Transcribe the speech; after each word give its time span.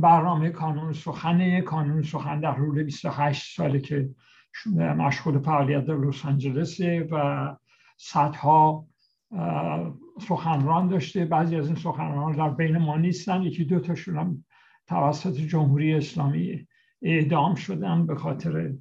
برنامه 0.00 0.50
کانون 0.50 0.92
سخن 0.92 1.60
کانون 1.60 2.02
سخن 2.02 2.40
در 2.40 2.52
حدود 2.52 2.78
28 2.78 3.56
ساله 3.56 3.80
که 3.80 4.10
مشغول 4.76 5.38
فعالیت 5.38 5.84
در 5.84 5.94
لس 5.94 6.26
آنجلس 6.26 6.80
و 7.10 7.56
صدها 7.96 8.86
سخنران 10.20 10.88
داشته. 10.88 11.24
بعضی 11.24 11.56
از 11.56 11.66
این 11.66 11.76
سخنران 11.76 12.32
در 12.32 12.48
بین 12.48 12.78
ما 12.78 12.96
نیستن. 12.96 13.42
یکی 13.42 13.64
دو 13.64 13.80
تاشون 13.80 14.16
هم 14.16 14.44
توسط 14.86 15.36
جمهوری 15.36 15.94
اسلامی 15.94 16.66
اعدام 17.02 17.54
شدن 17.54 18.06
به 18.06 18.14
خاطر 18.14 18.72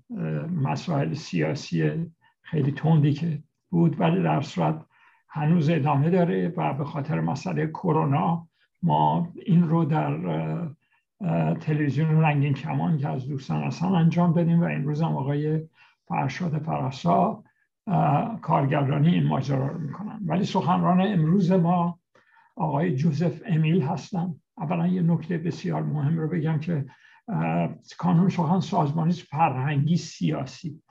مسائل 0.55 1.13
سیاسی 1.13 2.05
خیلی 2.41 2.71
تندی 2.71 3.13
که 3.13 3.43
بود 3.69 3.99
ولی 3.99 4.23
در 4.23 4.41
صورت 4.41 4.85
هنوز 5.29 5.69
ادامه 5.69 6.09
داره 6.09 6.53
و 6.57 6.73
به 6.73 6.85
خاطر 6.85 7.19
مسئله 7.19 7.67
کرونا 7.67 8.47
ما 8.83 9.33
این 9.45 9.63
رو 9.63 9.85
در 9.85 10.69
تلویزیون 11.59 12.21
رنگین 12.21 12.53
کمان 12.53 12.97
که 12.97 13.09
از 13.09 13.27
دوستان 13.27 13.63
اصلا 13.63 13.97
انجام 13.97 14.33
دادیم 14.33 14.61
و 14.61 14.63
امروز 14.63 15.01
هم 15.01 15.17
آقای 15.17 15.67
فرشاد 16.07 16.57
فرسا 16.57 17.43
کارگردانی 18.41 19.09
این 19.09 19.27
ماجرا 19.27 19.67
رو 19.67 19.79
می‌کنن. 19.79 20.19
ولی 20.25 20.45
سخنران 20.45 21.01
امروز 21.01 21.51
ما 21.51 21.99
آقای 22.55 22.95
جوزف 22.95 23.41
امیل 23.45 23.81
هستن. 23.81 24.35
اولا 24.57 24.87
یه 24.87 25.01
نکته 25.01 25.37
بسیار 25.37 25.83
مهم 25.83 26.17
رو 26.17 26.27
بگم 26.29 26.59
که 26.59 26.85
کانون 27.97 28.29
سخن 28.29 28.59
سازمانی 28.59 29.11
فرهنگی 29.11 29.97
سیاسی. 29.97 30.81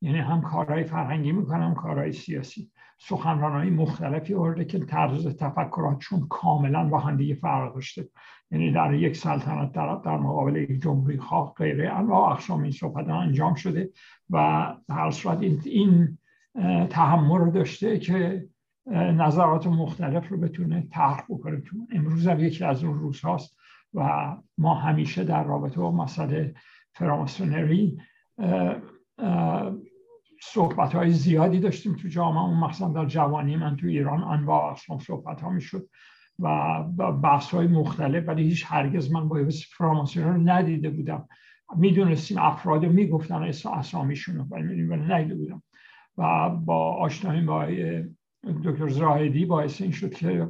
یعنی 0.00 0.18
هم 0.18 0.42
کارهای 0.42 0.84
فرهنگی 0.84 1.32
می‌کنم 1.32 1.74
کارهای 1.74 2.12
سیاسی. 2.12 2.70
سخنران 3.08 3.52
های 3.52 3.70
مختلفی 3.70 4.34
آورده 4.34 4.64
که 4.64 4.78
طرز 4.78 5.26
تفکراتشون 5.36 6.26
کاملا 6.28 6.88
با 6.88 6.98
هم 6.98 7.34
فرق 7.34 7.74
داشته. 7.74 8.08
یعنی 8.50 8.72
در 8.72 8.94
یک 8.94 9.16
سلطنت 9.16 9.72
در, 9.72 10.00
در 10.04 10.16
مقابل 10.16 10.56
یک 10.56 10.82
جمهوری 10.82 11.18
خواه 11.18 11.54
غیره 11.56 11.92
انواع 11.92 12.32
اقسام 12.32 12.62
این 12.62 12.72
صحبت 12.72 13.08
انجام 13.08 13.54
شده 13.54 13.90
و 14.30 14.38
هر 14.90 15.10
صورت 15.10 15.42
این, 15.42 16.18
تحمل 16.90 17.38
رو 17.38 17.50
داشته 17.50 17.98
که 17.98 18.48
نظرات 18.90 19.66
مختلف 19.66 20.28
رو 20.28 20.36
بتونه 20.36 20.86
طرح 20.92 21.24
بکنه. 21.28 21.62
امروز 21.92 22.26
هم 22.26 22.40
یکی 22.40 22.64
از 22.64 22.84
اون 22.84 22.98
روز 22.98 23.20
هاست 23.20 23.58
و 23.94 24.36
ما 24.58 24.74
همیشه 24.74 25.24
در 25.24 25.44
رابطه 25.44 25.80
با 25.80 25.92
مسئله 25.92 26.54
فراماسونری 26.92 27.98
صحبت 30.52 30.94
های 30.94 31.10
زیادی 31.10 31.60
داشتیم 31.60 31.94
تو 31.94 32.08
جامعه. 32.08 32.42
اون 32.42 32.58
مخصوصا 32.58 32.88
در 32.88 33.04
جوانی 33.04 33.56
من 33.56 33.76
تو 33.76 33.86
ایران 33.86 34.22
انواع 34.22 34.72
اصلا 34.72 34.98
صحبت 34.98 35.40
ها 35.40 35.50
می‌شد 35.50 35.88
و 36.38 37.12
بحث 37.22 37.50
های 37.50 37.66
مختلف 37.66 38.28
ولی 38.28 38.42
هیچ 38.42 38.64
هرگز 38.68 39.12
من 39.12 39.28
با 39.28 39.48
فراماسونری 39.76 40.30
رو 40.30 40.50
ندیده 40.50 40.90
بودم. 40.90 41.28
می‌دونستیم 41.76 42.38
افراد 42.38 42.84
رو 42.84 42.92
می‌گفتن 42.92 43.42
اسامیشون 43.64 44.36
رو 44.36 44.44
ولی 44.50 44.82
ندیده 44.82 45.34
بودم. 45.34 45.62
و 46.18 46.50
با 46.50 46.94
آشنایی 46.94 47.40
با 47.40 47.66
دکتر 48.64 48.88
زاهدی 48.88 49.44
باعث 49.44 49.82
این 49.82 49.90
شد 49.90 50.14
که 50.14 50.48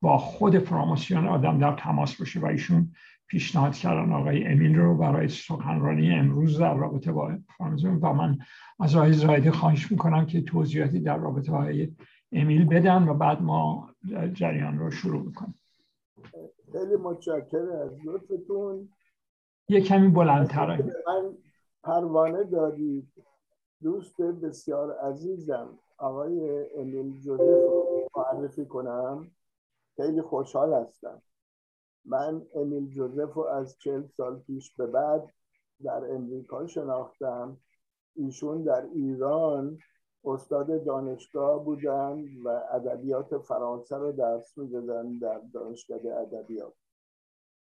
با 0.00 0.18
خود 0.18 0.58
فراماسیون 0.58 1.28
آدم 1.28 1.58
در 1.58 1.72
تماس 1.72 2.16
باشه 2.16 2.40
و 2.40 2.46
ایشون 2.46 2.92
پیشنهاد 3.30 3.72
کردن 3.72 4.12
آقای 4.12 4.44
امیل 4.44 4.76
رو 4.76 4.96
برای 4.96 5.28
سخنرانی 5.28 6.14
امروز 6.14 6.60
در 6.60 6.74
رابطه 6.74 7.12
با 7.12 7.32
فراماسیون 7.58 7.96
و 7.96 8.12
من 8.12 8.38
از 8.80 8.96
آقای 8.96 9.12
زاهدی 9.12 9.50
خواهش 9.50 9.92
می‌کنم 9.92 10.26
که 10.26 10.42
توضیحاتی 10.42 11.00
در 11.00 11.16
رابطه 11.16 11.52
با 11.52 11.66
امیل 12.32 12.64
بدن 12.64 13.08
و 13.08 13.14
بعد 13.14 13.42
ما 13.42 13.90
جریان 14.32 14.78
رو 14.78 14.90
شروع 14.90 15.22
می‌کنیم. 15.22 15.54
خیلی 16.72 16.96
متشکرم. 16.96 17.80
از 17.82 17.98
لطفتون 18.04 18.88
یه 19.68 19.80
کمی 19.80 20.08
بلندتره 20.08 20.76
من 21.06 21.36
پروانه 21.82 22.44
دادید 22.44 23.08
دوست 23.82 24.22
بسیار 24.22 24.98
عزیزم. 24.98 25.68
آقای 25.98 26.66
امیل 26.78 27.20
جوزف 27.20 27.40
رو 27.40 28.08
معرفی 28.16 28.64
کنم. 28.64 29.30
خیلی 29.96 30.22
خوشحال 30.22 30.74
هستم. 30.74 31.22
من 32.04 32.46
امیل 32.54 32.94
جوزف 32.94 33.34
رو 33.34 33.42
از 33.42 33.78
چل 33.78 34.06
سال 34.06 34.38
پیش 34.38 34.74
به 34.74 34.86
بعد 34.86 35.30
در 35.84 36.14
امریکا 36.14 36.66
شناختم. 36.66 37.56
ایشون 38.14 38.62
در 38.62 38.82
ایران 38.82 39.78
استاد 40.24 40.84
دانشگاه 40.84 41.64
بودن 41.64 42.24
و 42.44 42.48
ادبیات 42.70 43.38
فرانسه 43.38 43.96
رو 43.96 44.12
درس 44.12 44.58
می‌دادن 44.58 45.18
در 45.18 45.40
دانشگاه 45.52 45.98
ادبیات. 46.06 46.72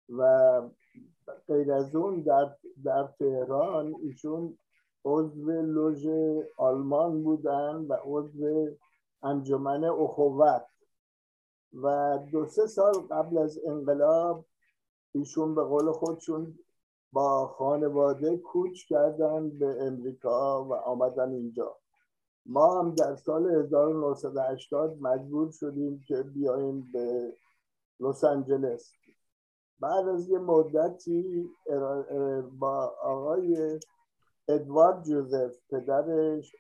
و 0.10 0.62
غیر 1.48 1.74
از 1.74 1.96
اون 1.96 2.22
در, 2.22 2.56
در 2.84 3.08
تهران 3.20 3.96
ایشون 4.04 4.58
عضو 5.06 5.52
لوژ 5.52 6.08
آلمان 6.58 7.24
بودن 7.24 7.76
و 7.76 7.98
عضو 8.04 8.70
انجمن 9.24 9.84
اخوت. 9.84 10.66
و 11.84 12.18
دو 12.32 12.46
سه 12.46 12.68
سال 12.68 12.94
قبل 12.94 13.38
از 13.38 13.60
انقلاب 13.66 14.46
ایشون 15.12 15.56
به 15.56 15.64
قول 15.64 15.92
خودشون 15.92 16.60
با 17.12 17.48
خانواده 17.48 18.38
کوچ 18.38 18.86
کردن 18.88 19.50
به 19.50 19.78
امریکا 19.84 20.66
و 20.66 20.74
آمدن 20.74 21.32
اینجا. 21.32 21.78
ما 22.46 22.80
هم 22.80 22.96
در 22.96 23.16
سال 23.16 23.52
1980 23.52 24.98
مجبور 25.02 25.52
شدیم 25.52 26.04
که 26.08 26.24
بیایم 26.24 26.92
به 26.94 27.34
لس 28.00 28.24
آنجلس. 28.24 28.92
بعد 29.80 30.08
از 30.08 30.30
یه 30.30 30.40
مدتی 30.40 31.50
با 32.60 32.96
آقای 33.02 33.80
ادوارد 34.48 35.04
جوزف 35.04 35.56
پدرش 35.70 36.56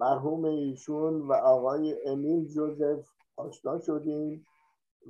مرحوم 0.00 0.44
ایشون 0.44 1.28
و 1.28 1.32
آقای 1.32 2.08
امیل 2.08 2.48
جوزف 2.48 3.08
آشنا 3.36 3.78
شدیم. 3.78 4.46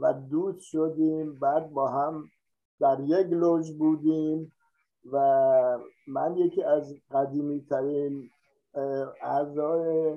و 0.01 0.13
دوست 0.13 0.61
شدیم. 0.61 1.39
بعد 1.39 1.71
با 1.71 1.89
هم 1.89 2.25
در 2.81 3.01
یک 3.01 3.27
لوژ 3.27 3.71
بودیم 3.71 4.53
و 5.13 5.19
من 6.09 6.37
یکی 6.37 6.63
از 6.63 6.95
قدیمی 7.11 7.67
ترین 7.71 8.31
اعضای 9.23 10.17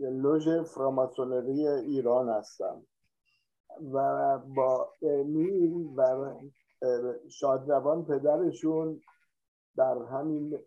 لوژ 0.00 0.48
فراماسونری 0.48 1.68
ایران 1.68 2.28
هستم. 2.28 2.82
و 3.92 4.38
با 4.38 4.92
امیل 5.02 5.88
و 5.96 6.34
شادروان 7.28 8.04
پدرشون 8.04 9.00
در 9.76 9.98
همین 9.98 10.58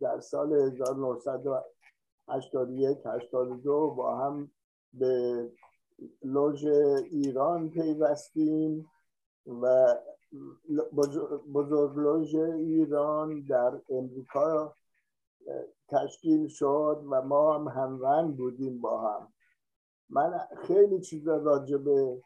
در 0.00 0.20
سال 0.20 0.52
1981 0.52 2.98
82 3.06 3.90
با 3.90 4.16
هم 4.16 4.50
به 4.92 5.50
لوژ 6.24 6.64
ایران 7.10 7.70
پیوستیم 7.70 8.86
و 9.62 9.94
بزرگ 11.54 11.96
لوژ 11.96 12.34
ایران 12.34 13.40
در 13.40 13.80
امریکا 13.90 14.74
تشکیل 15.88 16.48
شد 16.48 17.04
و 17.10 17.22
ما 17.22 17.54
هم 17.54 17.68
همرنگ 17.68 18.36
بودیم 18.36 18.80
با 18.80 19.00
هم. 19.00 19.32
من 20.10 20.38
خیلی 20.56 21.00
چیزا 21.00 21.36
راجع 21.36 21.76
به 21.76 22.22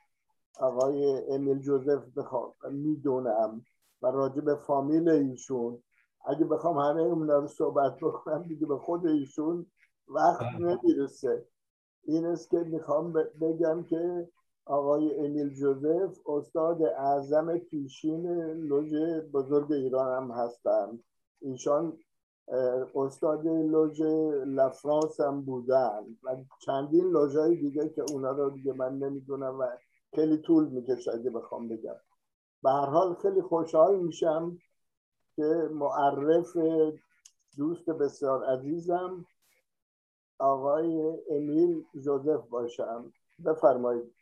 آقای 0.58 1.24
امیل 1.34 1.58
جوزف 1.58 2.02
بخوام 2.16 2.54
می‌دونم 2.70 3.64
و 4.02 4.06
راجع 4.06 4.40
به 4.40 4.54
فامیل 4.54 5.08
ایشون. 5.08 5.82
اگه 6.26 6.44
بخوام 6.44 6.78
همه 6.78 7.02
اونا 7.02 7.38
رو 7.38 7.46
صحبت 7.46 7.96
بکنم 7.96 8.42
دیگه 8.42 8.66
به 8.66 8.78
خود 8.78 9.06
ایشون 9.06 9.66
وقت 10.08 10.42
بله. 10.42 10.58
نمی‌رسه. 10.58 11.46
این 12.04 12.26
است 12.26 12.50
که 12.50 12.58
می‌خوام 12.58 13.12
بگم 13.40 13.82
که 13.82 14.28
آقای 14.64 15.26
امیل 15.26 15.54
جوزف 15.54 16.28
استاد 16.28 16.82
اعظم 16.82 17.58
پیشین 17.58 18.26
لوژ 18.52 18.94
بزرگ 19.32 19.72
ایران 19.72 20.22
هم 20.22 20.30
هستن 20.30 20.98
ایشان 21.40 21.98
استاد 22.94 23.46
لوژ 23.46 24.00
لفرانس 24.46 25.20
هم 25.20 25.42
بودن 25.42 26.04
و 26.22 26.36
چندین 26.66 27.10
لوژهای 27.10 27.56
دیگه 27.56 27.88
که 27.88 28.02
اونا 28.12 28.30
رو 28.30 28.50
دیگه 28.50 28.72
من 28.72 28.98
نمی‌دونم 28.98 29.58
و 29.60 29.66
خیلی 30.14 30.36
طول 30.36 30.68
می‌کشه 30.68 31.14
اگه 31.14 31.30
بخوام 31.30 31.68
بگم. 31.68 31.96
به 32.62 32.70
هر 32.70 32.86
حال 32.86 33.14
خیلی 33.14 33.42
خوشحال 33.42 34.00
میشم 34.00 34.58
که 35.36 35.68
معرف 35.72 36.56
دوست 37.56 37.90
بسیار 37.90 38.44
عزیزم. 38.44 39.24
آقای 40.40 41.18
امیل 41.30 41.84
جوزف 41.94 42.48
باشم. 42.48 43.12
بفرمایید. 43.46 44.14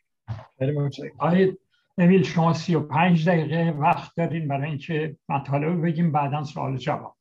آقای 1.19 1.57
امیل 1.97 2.23
شما 2.23 2.53
سی 2.53 2.75
و 2.75 2.79
پنج 2.79 3.29
دقیقه 3.29 3.75
وقت 3.79 4.15
دارین 4.17 4.47
برای 4.47 4.69
اینکه 4.69 5.17
مطالب 5.29 5.85
بگیم 5.85 6.11
بعدا 6.11 6.43
سوال 6.43 6.77
جواب. 6.77 7.15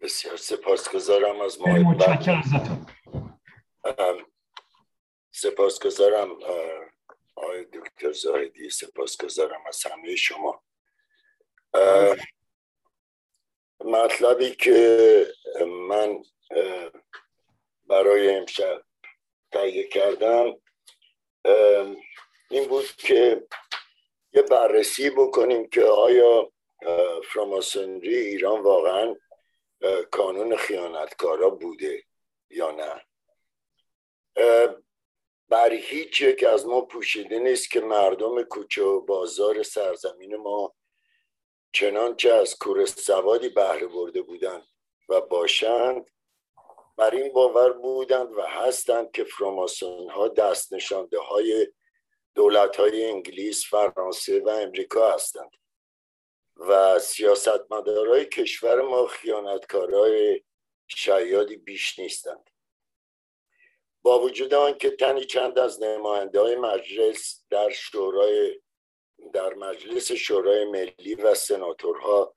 بسیار 0.00 0.36
سپاسگزارم 0.36 1.40
از 1.40 1.60
ما 1.60 1.66
متشکرم 1.72 2.38
ازتون. 2.38 2.86
سپاسگزارم 5.30 6.28
آقای 7.34 7.64
دکتر 7.64 8.12
زاهدی. 8.12 8.70
سپاسگزارم 8.70 9.60
از 9.68 9.86
همه 9.86 10.16
شما. 10.16 10.62
مطلبی 13.84 14.50
که 14.50 15.26
من 15.88 16.22
برای 17.86 18.34
امشب 18.34 18.82
تهیه 19.52 19.88
کردم 19.88 20.60
این 22.50 22.68
بود 22.68 22.86
که 22.86 23.46
یه 24.32 24.42
بررسی 24.42 25.10
بکنیم 25.10 25.68
که 25.68 25.84
آیا 25.84 26.52
فراماسونری 27.24 28.16
ایران 28.16 28.60
واقعا 28.60 29.16
کانون 30.10 30.56
خیانتکارا 30.56 31.50
بوده 31.50 32.04
یا 32.50 32.70
نه. 32.70 33.02
بر 35.48 35.72
هیچ 35.72 36.20
یک 36.20 36.44
از 36.44 36.66
ما 36.66 36.80
پوشیده 36.80 37.38
نیست 37.38 37.70
که 37.70 37.80
مردم 37.80 38.42
کوچه 38.42 38.82
و 38.82 39.00
بازار 39.00 39.62
سرزمین 39.62 40.36
ما 40.36 40.74
چنانچه 41.72 42.32
از 42.32 42.58
کور 42.58 42.86
سوادی 42.86 43.48
بهره 43.48 43.86
برده 43.86 44.22
بودند 44.22 44.66
و 45.08 45.20
باشند. 45.20 46.10
بر 46.96 47.14
این 47.14 47.32
باور 47.32 47.72
بودند 47.72 48.36
و 48.36 48.42
هستند 48.42 49.10
که 49.10 49.24
فراماسون 49.24 50.10
ها 50.10 50.28
دست 50.28 50.72
نشانده 50.72 51.18
های 51.18 51.66
دولت 52.34 52.76
های 52.76 53.04
انگلیس، 53.04 53.66
فرانسه 53.70 54.40
و 54.40 54.48
امریکا 54.48 55.12
هستند 55.12 55.50
و 56.56 56.98
سیاستمدارای 56.98 58.24
کشور 58.24 58.82
ما 58.82 59.06
خیانتکارای 59.06 60.42
شیادی 60.88 61.56
بیش 61.56 61.98
نیستند. 61.98 62.50
با 64.02 64.20
وجود 64.20 64.54
آنکه 64.54 64.90
تنی 64.90 65.24
چند 65.24 65.58
از 65.58 65.82
نماینده 65.82 66.40
های 66.40 66.56
مجلس 66.56 67.44
در 67.50 67.70
شورای 67.70 68.60
در 69.32 69.54
مجلس 69.54 70.12
شورای 70.12 70.64
ملی 70.64 71.14
و 71.14 71.34
سناتورها 71.34 72.34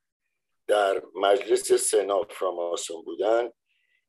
در 0.67 1.03
مجلس 1.15 1.73
سنا 1.73 2.23
فراماسون 2.23 3.01
بودند 3.01 3.53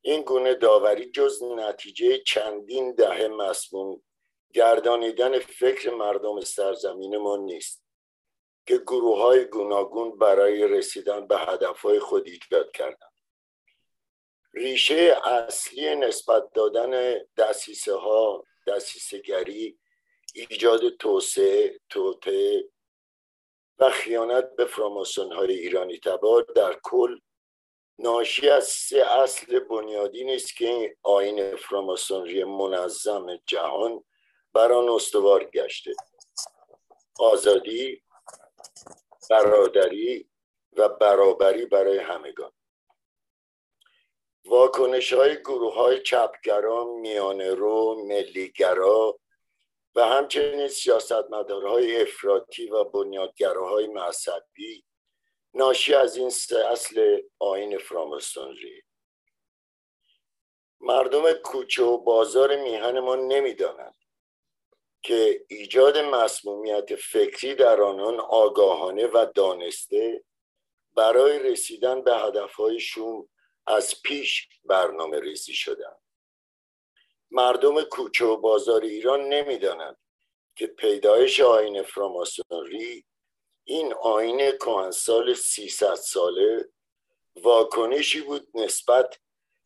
این 0.06 0.22
گونه 0.22 0.54
داوری 0.54 1.10
جز 1.10 1.42
نتیجه 1.42 2.18
چندین 2.18 2.94
دهه 2.94 3.28
مسموم 3.28 4.02
گردانیدن 4.54 5.38
فکر 5.38 5.90
مردم 5.90 6.40
سرزمین 6.40 7.16
ما 7.16 7.36
نیست 7.36 7.84
که 8.66 8.78
گروه 8.78 9.18
های 9.18 9.44
گوناگون 9.44 10.18
برای 10.18 10.68
رسیدن 10.68 11.26
به 11.26 11.38
هدف 11.38 11.80
های 11.80 11.98
خود 11.98 12.26
ایجاد 12.26 12.72
کردند. 12.72 13.12
ریشه 14.54 15.20
اصلی 15.24 15.96
نسبت 15.96 16.52
دادن 16.54 17.20
دستیسه 17.36 17.94
ها 17.94 18.44
دستیسه 18.66 19.18
گری 19.18 19.78
ایجاد 20.34 20.88
توسعه 20.88 21.80
توته 21.88 22.64
و 23.78 23.90
خیانت 23.90 24.56
به 24.56 24.64
فراماسون 24.64 25.32
های 25.32 25.52
ایرانی 25.52 25.98
تبار 25.98 26.42
در 26.42 26.78
کل 26.82 27.18
ناشی 27.98 28.48
از 28.48 28.66
سه 28.66 29.04
اصل 29.06 29.58
بنیادی 29.58 30.24
نیست 30.24 30.56
که 30.56 30.68
این 30.68 30.96
آین 31.02 31.56
فراماسونری 31.56 32.44
منظم 32.44 33.36
جهان 33.46 34.04
بر 34.52 34.72
آن 34.72 34.88
استوار 34.88 35.44
گشته. 35.44 35.92
آزادی 37.18 38.02
برادری 39.30 40.28
و 40.76 40.88
برابری 40.88 41.66
برای 41.66 41.98
همگان. 41.98 42.52
واکنش 44.46 45.12
های 45.12 45.36
گروه 45.36 45.74
های 45.74 46.02
چپگرا 46.02 46.84
میانه 46.84 47.54
رو 47.54 48.04
ملیگرا 48.08 49.18
و 49.94 50.06
همچنین 50.06 50.68
سیاستمدارهای 50.68 52.02
افراطی 52.02 52.70
و 52.70 52.84
بنیادگراهای 52.84 53.86
مذهبی 53.86 54.84
ناشی 55.56 55.94
از 55.94 56.16
این 56.16 56.30
سه 56.30 56.66
اصل 56.66 57.20
آین 57.38 57.78
فرامستانری 57.78 58.82
مردم 60.80 61.32
کوچه 61.32 61.82
و 61.82 61.98
بازار 61.98 62.56
میهن 62.56 62.98
ما 63.00 63.14
نمی‌دانند 63.14 63.94
که 65.02 65.44
ایجاد 65.48 65.98
مسمومیت 65.98 66.96
فکری 66.96 67.54
در 67.54 67.82
آنان 67.82 68.20
آگاهانه 68.20 69.06
و 69.06 69.26
دانسته 69.34 70.24
برای 70.96 71.38
رسیدن 71.38 72.02
به 72.02 72.16
هدفهایشون 72.16 73.28
از 73.66 74.02
پیش 74.02 74.48
برنامه 74.64 75.20
ریزی 75.20 75.54
شدن 75.54 75.96
مردم 77.30 77.82
کوچه 77.82 78.24
و 78.24 78.36
بازار 78.36 78.82
ایران 78.82 79.20
نمی‌دانند 79.20 79.98
که 80.56 80.66
پیدایش 80.66 81.40
آین 81.40 81.82
فراماسونری 81.82 83.04
این 83.68 83.94
آین 83.94 84.50
کهنسال 84.50 85.34
300 85.34 85.94
ساله 85.94 86.68
واکنشی 87.36 88.20
بود 88.20 88.48
نسبت 88.54 89.18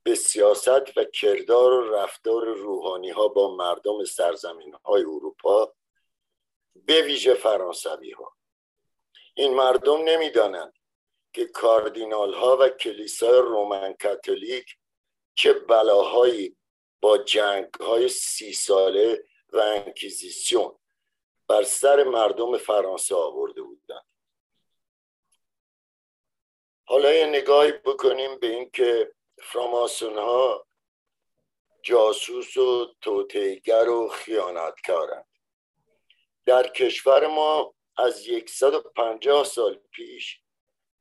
به 0.02 0.14
سیاست 0.14 0.96
و 0.98 1.04
کردار 1.04 1.72
و 1.72 1.94
رفتار 1.94 2.44
روحانی 2.44 3.10
ها 3.10 3.28
با 3.28 3.56
مردم 3.56 4.04
سرزمین 4.04 4.74
های 4.84 5.02
اروپا 5.02 5.74
به 6.74 7.02
ویژه 7.02 7.34
فرانسوی 7.34 8.10
ها 8.10 8.36
این 9.34 9.54
مردم 9.54 10.04
نمی‌دانند 10.04 10.72
که 11.32 11.46
کاردینال 11.46 12.34
ها 12.34 12.56
و 12.60 12.68
کلیسای 12.68 13.38
رومن 13.38 13.92
کاتولیک 13.92 14.76
چه 15.34 15.52
بلاهایی 15.52 16.56
با 17.00 17.18
جنگ 17.18 17.74
های 17.74 18.08
سی 18.08 18.52
ساله 18.52 19.24
و 19.52 19.58
انکیزیسیون 19.58 20.79
بر 21.50 21.62
سر 21.62 22.04
مردم 22.04 22.56
فرانسه 22.58 23.14
آورده 23.14 23.62
بودند 23.62 24.06
حالا 26.84 27.12
یه 27.12 27.26
نگاهی 27.26 27.72
بکنیم 27.72 28.38
به 28.38 28.46
اینکه 28.46 29.14
فراماسون 29.42 30.18
ها 30.18 30.66
جاسوس 31.82 32.56
و 32.56 32.94
توتیگر 33.00 33.88
و 33.88 34.12
در 36.46 36.68
کشور 36.68 37.26
ما 37.26 37.74
از 37.96 38.26
150 38.48 39.44
سال 39.44 39.80
پیش 39.90 40.40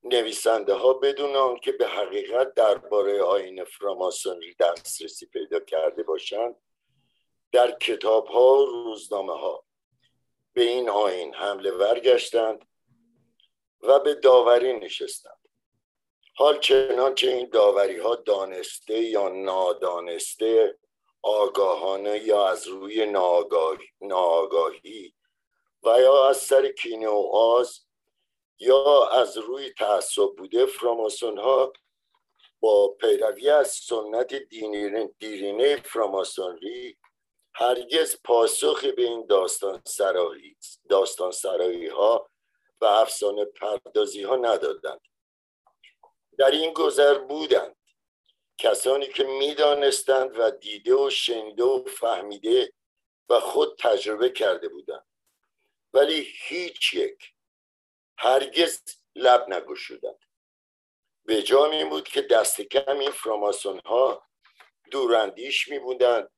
نویسنده 0.03 0.73
ها 0.73 0.93
بدون 0.93 1.59
که 1.59 1.71
به 1.71 1.87
حقیقت 1.87 2.53
درباره 2.53 3.23
آین 3.23 3.63
فراماسونری 3.63 4.55
دسترسی 4.59 5.25
پیدا 5.25 5.59
کرده 5.59 6.03
باشند 6.03 6.55
در 7.51 7.71
کتاب 7.71 8.27
ها 8.27 8.53
و 8.53 8.65
روزنامه 8.65 9.33
ها 9.33 9.68
به 10.59 10.65
این 10.65 10.89
آین 10.89 11.33
حمله 11.33 11.71
ورگشتند 11.71 12.65
و 13.81 13.99
به 13.99 14.13
داوری 14.13 14.73
نشستند. 14.73 15.39
حال 16.35 16.59
چنانچه 16.59 17.31
این 17.31 17.49
داوری 17.49 17.97
ها 17.97 18.15
دانسته 18.15 18.99
یا 18.99 19.29
نادانسته 19.29 20.77
آگاهانه 21.21 22.23
یا 22.23 22.47
از 22.47 22.67
روی 22.67 23.05
ناآگاهی 24.01 25.13
و 25.83 25.99
یا 26.01 26.29
از 26.29 26.37
سر 26.37 26.67
کینه 26.71 27.09
و 27.09 27.29
آز 27.33 27.85
یا 28.59 29.07
از 29.07 29.37
روی 29.37 29.69
تعصب 29.69 30.35
بوده 30.37 30.65
فراماسون 30.65 31.37
ها 31.37 31.73
با 32.59 32.87
پیروی 32.87 33.49
از 33.49 33.71
سنت 33.71 34.33
دیرینه 35.19 35.75
فراماسونری 35.75 36.97
هرگز 37.59 38.21
پاسخی 38.23 38.91
به 38.91 39.01
این 39.01 39.25
داستان 39.25 39.81
سرایی, 39.85 40.57
داستان 40.89 41.31
سرایی 41.31 41.87
ها 41.87 42.29
و 42.81 42.85
افسانه 42.85 43.45
پردازی 43.45 44.23
ها 44.23 44.35
ندادند. 44.35 45.01
در 46.37 46.51
این 46.51 46.73
گذر 46.73 47.17
بودند. 47.17 47.75
کسانی 48.57 49.07
که 49.07 49.23
می‌دانستند 49.23 50.39
و 50.39 50.51
دیده 50.51 50.95
و 50.95 51.09
شنیده 51.09 51.63
و 51.63 51.83
فهمیده 51.85 52.73
و 53.29 53.39
خود 53.39 53.77
تجربه 53.79 54.29
کرده 54.29 54.69
بودند. 54.69 55.05
ولی 55.93 56.27
هیچ 56.47 56.93
یک 56.93 57.33
هرگز 58.17 58.81
لب 59.15 59.49
نگشودند. 59.49 60.19
به 61.25 61.43
جا 61.43 61.69
بود 61.89 62.07
که 62.07 62.21
دست 62.21 62.61
کم 62.61 62.99
این 62.99 63.11
فراماسون 63.11 63.79
ها 63.85 64.27
دوراندیش 64.91 65.67
می 65.67 65.79
بودند 65.79 66.31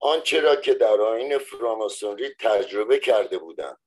آنچه 0.00 0.40
را 0.40 0.56
که 0.56 0.74
در 0.74 1.00
آین 1.00 1.38
فراماسونری 1.38 2.34
تجربه 2.40 2.98
کرده 2.98 3.38
بودند 3.38 3.78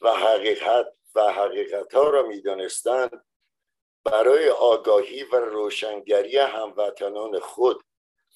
و 0.00 0.12
حقیقت 0.12 0.86
و 1.14 1.32
حقیقت 1.32 1.94
ها 1.94 2.10
را 2.10 2.22
می 2.22 2.40
دانستند 2.42 3.24
برای 4.04 4.50
آگاهی 4.50 5.24
و 5.24 5.36
روشنگری 5.36 6.36
هموطنان 6.36 7.38
خود 7.38 7.82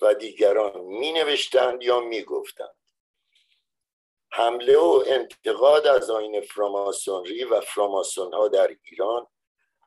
و 0.00 0.14
دیگران 0.14 0.80
می 0.80 1.12
نوشتند 1.12 1.82
یا 1.82 2.00
می 2.00 2.22
گفتند 2.22 2.76
حمله 4.32 4.78
و 4.78 5.04
انتقاد 5.06 5.86
از 5.86 6.10
آین 6.10 6.40
فراماسونری 6.40 7.44
و 7.44 7.60
فراماسون 7.60 8.34
ها 8.34 8.48
در 8.48 8.76
ایران 8.84 9.26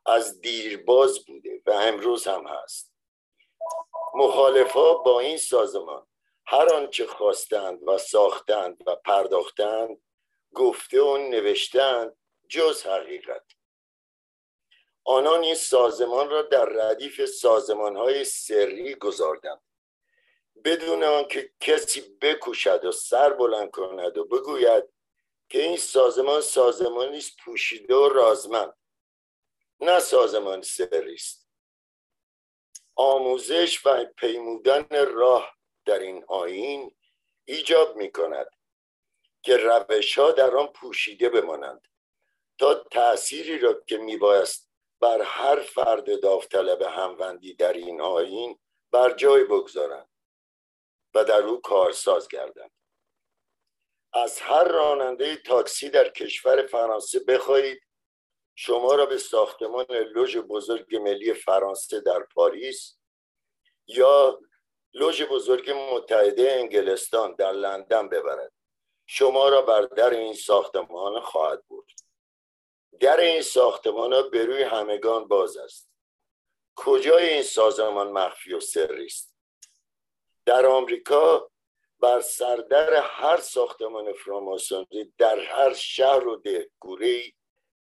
از 0.05 0.41
دیرباز 0.41 1.25
بوده 1.25 1.61
و 1.65 1.71
امروز 1.71 2.27
هم 2.27 2.47
هست. 2.47 2.93
مخالفا 4.15 4.93
با 4.93 5.19
این 5.19 5.37
سازمان 5.37 6.07
هر 6.47 6.73
آنچه 6.73 7.07
خواستند 7.07 7.87
و 7.87 7.97
ساختند 7.97 8.83
و 8.87 8.95
پرداختند 8.95 10.01
گفته 10.53 11.01
و 11.01 11.17
نوشتند 11.17 12.17
جز 12.49 12.83
حقیقت. 12.83 13.45
آنان 15.03 15.43
این 15.43 15.55
سازمان 15.55 16.29
را 16.29 16.41
در 16.41 16.65
ردیف 16.65 17.25
سازمان 17.25 17.95
های 17.95 18.25
سری 18.25 18.95
گذاردند 18.95 19.61
بدون 20.65 21.03
آنکه 21.03 21.51
کسی 21.59 22.17
بکوشد 22.21 22.85
و 22.85 22.91
سر 22.91 23.33
بلند 23.33 23.71
کند 23.71 24.17
و 24.17 24.25
بگوید 24.25 24.83
که 25.49 25.61
این 25.61 25.77
سازمان 25.77 26.41
سازمانی 26.41 27.17
است 27.17 27.37
پوشیده 27.45 27.95
و 27.95 28.09
رازمند. 28.09 28.73
نه 29.79 29.99
سازمان 29.99 30.61
سری 30.61 31.13
است. 31.13 31.49
آموزش 32.95 33.85
و 33.85 34.05
پیمودن 34.05 34.87
راه 34.91 35.54
در 35.85 35.99
این 35.99 36.25
آین 36.27 36.95
ایجاب 37.45 37.95
می 37.95 38.11
کند 38.11 38.47
که 39.41 39.57
روش 39.57 40.17
ها 40.17 40.31
در 40.31 40.55
آن 40.55 40.67
پوشیده 40.67 41.29
بمانند 41.29 41.87
تا 42.57 42.73
تأثیری 42.73 43.59
را 43.59 43.73
که 43.73 43.97
میبایست 43.97 44.71
بر 44.99 45.21
هر 45.21 45.61
فرد 45.61 46.21
داوطلب 46.21 46.81
هموندی 46.81 47.53
در 47.53 47.73
این 47.73 48.01
آین 48.01 48.59
بر 48.91 49.13
جای 49.13 49.43
بگذارند 49.43 50.09
و 51.13 51.23
در 51.23 51.41
او 51.41 51.61
کارساز 51.61 52.27
گردند. 52.27 52.71
از 54.13 54.39
هر 54.39 54.63
راننده 54.63 55.35
تاکسی 55.35 55.89
در 55.89 56.09
کشور 56.09 56.67
فرانسه 56.67 57.19
بخواهید 57.19 57.81
شما 58.55 58.95
را 58.95 59.05
به 59.05 59.17
ساختمان 59.17 59.85
لوژ 59.89 60.37
بزرگ 60.37 60.95
ملی 60.95 61.33
فرانسه 61.33 61.99
در 61.99 62.19
پاریس 62.19 62.97
یا 63.87 64.39
لوژ 64.95 65.21
بزرگ 65.21 65.71
متحده 65.71 66.51
انگلستان 66.51 67.35
در 67.35 67.51
لندن 67.51 68.09
ببرد. 68.09 68.51
شما 69.05 69.49
را 69.49 69.61
بر 69.61 69.81
در 69.81 70.09
این 70.09 70.33
ساختمان 70.33 71.19
خواهد 71.19 71.63
بود 71.67 71.91
در 72.99 73.19
این 73.19 73.41
ساختمان 73.41 74.13
ها 74.13 74.21
به 74.21 74.45
روی 74.45 74.63
همگان 74.63 75.27
باز 75.27 75.57
است. 75.57 75.89
کجای 76.75 77.29
این 77.29 77.43
سازمان 77.43 78.11
مخفی 78.11 78.53
و 78.53 78.59
سری 78.59 79.05
است؟ 79.05 79.35
در 80.45 80.65
آمریکا 80.65 81.51
بر 81.99 82.21
سردر 82.21 82.93
هر 82.93 83.37
ساختمان 83.37 84.13
فراماسونری 84.13 85.13
در 85.17 85.39
هر 85.39 85.73
شهر 85.73 86.27
و 86.27 86.35
دهگوره 86.35 87.23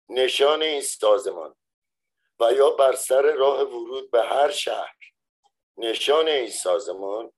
نشان 0.09 0.63
این 0.63 0.81
سازمان 0.81 1.55
و 2.41 2.53
یا 2.53 2.71
بر 2.71 2.95
سر 2.95 3.23
راه 3.23 3.63
ورود 3.63 4.11
به 4.11 4.23
هر 4.23 4.51
شهر. 4.51 4.97
نشان 5.76 6.28
این 6.28 6.50
سازمان 6.50 7.33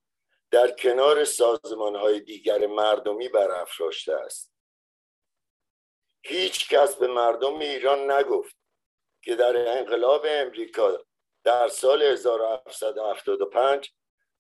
در 0.51 0.71
کنار 0.71 1.25
سازمان 1.25 1.97
های 1.97 2.21
دیگر 2.21 2.67
مردمی 2.67 3.29
برافراشته 3.29 4.15
است. 4.15 4.53
هیچ 6.23 6.69
کس 6.69 6.97
به 6.97 7.07
مردم 7.07 7.59
ایران 7.59 8.11
نگفت 8.11 8.57
که 9.23 9.37
در 9.37 9.79
انقلاب 9.79 10.27
امریکا 10.29 11.05
در 11.45 11.69
سال 11.69 12.03
1775 12.03 13.91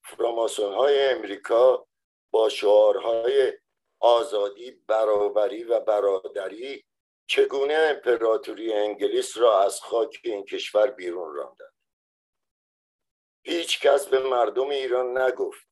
فراماسون 0.04 0.74
های 0.74 1.08
امریکا 1.08 1.86
با 2.30 2.48
شعارهای 2.48 3.52
آزادی 4.00 4.70
برابری 4.70 5.64
و 5.64 5.80
برادری 5.80 6.84
چگونه 7.26 7.74
امپراتوری 7.74 8.72
انگلیس 8.72 9.36
را 9.36 9.62
از 9.62 9.80
خاک 9.80 10.20
این 10.24 10.44
کشور 10.44 10.90
بیرون 10.90 11.34
راندند؟ 11.34 11.67
هیچ 13.42 13.80
کس 13.80 14.06
به 14.06 14.18
مردم 14.18 14.68
ایران 14.68 15.18
نگفت 15.18 15.68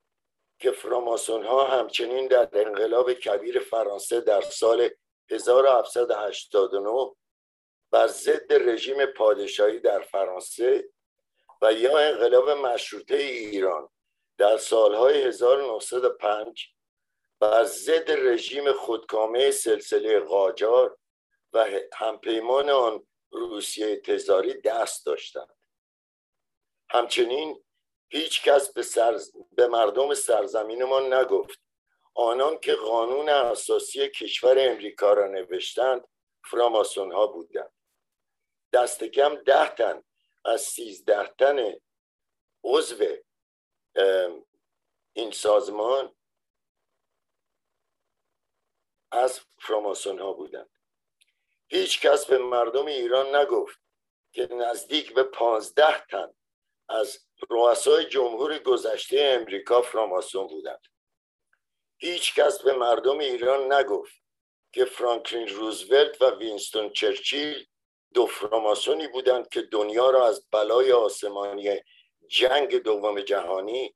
که 0.59 0.71
فراماسون 0.71 1.45
ها 1.45 1.67
همچنین 1.67 2.27
در 2.27 2.49
انقلاب 2.53 3.13
کبیر 3.13 3.59
فرانسه 3.59 4.21
در 4.21 4.41
سال 4.41 4.91
1789 5.31 7.13
بر 7.91 8.07
ضد 8.07 8.53
رژیم 8.53 9.07
پادشاهی 9.07 9.81
در 9.81 10.01
فرانسه 10.01 10.89
و 11.63 11.73
یا 11.73 11.99
انقلاب 11.99 12.51
مشروطه 12.51 13.17
ایران 13.17 13.89
در 14.39 14.57
سالهای 14.57 15.23
1905 15.23 16.69
بر 17.41 17.65
ضد 17.65 18.11
رژیم 18.11 18.73
خودکامه 18.73 19.51
سلسله 19.51 20.21
قاجار 20.21 20.99
و 21.53 21.67
همپیمان 21.93 22.71
آن 22.71 23.07
روسیه 23.31 23.97
تزاری 23.97 24.61
دست 24.61 25.07
داشتند. 25.07 25.56
همچنین 26.90 27.64
هیچ 28.09 28.43
کس 28.43 28.73
به, 28.73 28.83
سر... 28.83 29.19
به 29.52 29.66
مردم 29.66 30.14
سرزمینمان 30.14 31.12
نگفت. 31.12 31.61
آنان 32.14 32.59
که 32.59 32.75
قانون 32.75 33.28
اساسی 33.28 34.09
کشور 34.09 34.57
امریکا 34.59 35.12
را 35.12 35.26
نوشتند 35.26 36.09
فراماسون 36.45 37.12
ها 37.12 37.26
بودند. 37.26 37.73
دست 38.73 39.05
کم 39.05 39.35
ده 39.35 39.75
تن 39.75 40.02
از 40.45 40.61
سیزده 40.61 41.26
تن 41.38 41.73
عضو 42.64 43.05
این 45.12 45.31
سازمان 45.31 46.16
از 49.12 49.40
فراماسون 49.59 50.19
ها 50.19 50.33
بودند. 50.33 50.71
هیچ 51.69 52.00
کس 52.00 52.26
به 52.26 52.38
مردم 52.38 52.87
ایران 52.87 53.37
نگفت 53.37 53.78
که 54.33 54.47
نزدیک 54.47 55.14
به 55.14 55.23
پانزده 55.23 56.07
تن 56.07 56.35
از 56.88 57.19
رؤسای 57.50 58.05
جمهور 58.05 58.59
گذشته 58.59 59.21
امریکا 59.21 59.83
فراماسون 59.83 60.47
بودند. 60.47 60.83
هیچ 61.99 62.35
کس 62.35 62.62
به 62.62 62.73
مردم 62.73 63.19
ایران 63.19 63.73
نگفت 63.73 64.23
که 64.73 64.85
فرانکلین 64.85 65.49
روزولت 65.49 66.23
و 66.23 66.31
وینستون 66.31 66.90
چرچیل 66.90 67.66
دو 68.14 68.26
فراماسونی 68.26 69.09
بودند 69.09 69.49
که 69.49 69.62
دنیا 69.62 70.11
را 70.11 70.28
از 70.28 70.47
بلای 70.52 70.93
آسمانی 70.93 71.81
جنگ 72.28 72.76
دوم 72.76 73.21
جهانی 73.21 73.95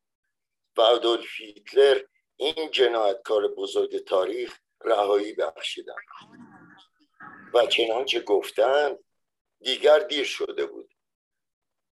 و 0.76 0.80
ادولف 0.80 1.28
هیتلر 1.37 2.02
این 2.37 2.70
جنایتکار 2.70 3.49
بزرگ 3.49 4.04
تاریخ 4.04 4.59
رهایی 4.80 5.32
بخشیدند. 5.35 5.97
و 7.54 7.66
چنانچه 7.66 8.20
گفتند 8.20 8.99
دیگر 9.61 9.99
دیر 9.99 10.25
شده 10.25 10.66
بود. 10.66 10.89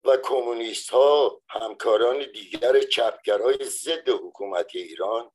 و 0.06 0.16
کمونیست 0.16 0.90
ها 0.90 1.42
همکاران 1.48 2.32
دیگر 2.32 2.80
چپگرای 2.80 3.64
ضد 3.64 4.08
حکومت 4.08 4.70
ایران 4.75 5.30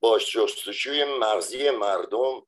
با 0.00 0.18
جستجوی 0.18 1.04
مغزی 1.04 1.70
مردم 1.70 2.46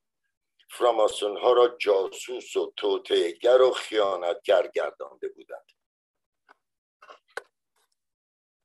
فراماسون 0.71 1.37
ها 1.37 1.53
را 1.53 1.69
جاسوس 1.69 2.57
و 2.57 2.73
توتهگر 2.77 3.63
و 3.63 3.71
خیانتگر 3.71 4.67
گردانده 4.75 5.29
بودند. 5.29 5.67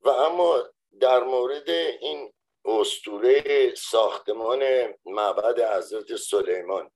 و 0.02 0.10
اما 0.10 0.64
در 1.00 1.24
مورد 1.24 1.70
این 1.70 2.34
استوره 2.66 3.76
ساختمان 3.76 4.94
معبد 5.06 5.60
حضرت 5.60 6.16
سلیمان 6.16 6.92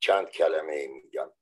چند 0.00 0.30
کلمه 0.30 0.86
میگم. 0.86 1.32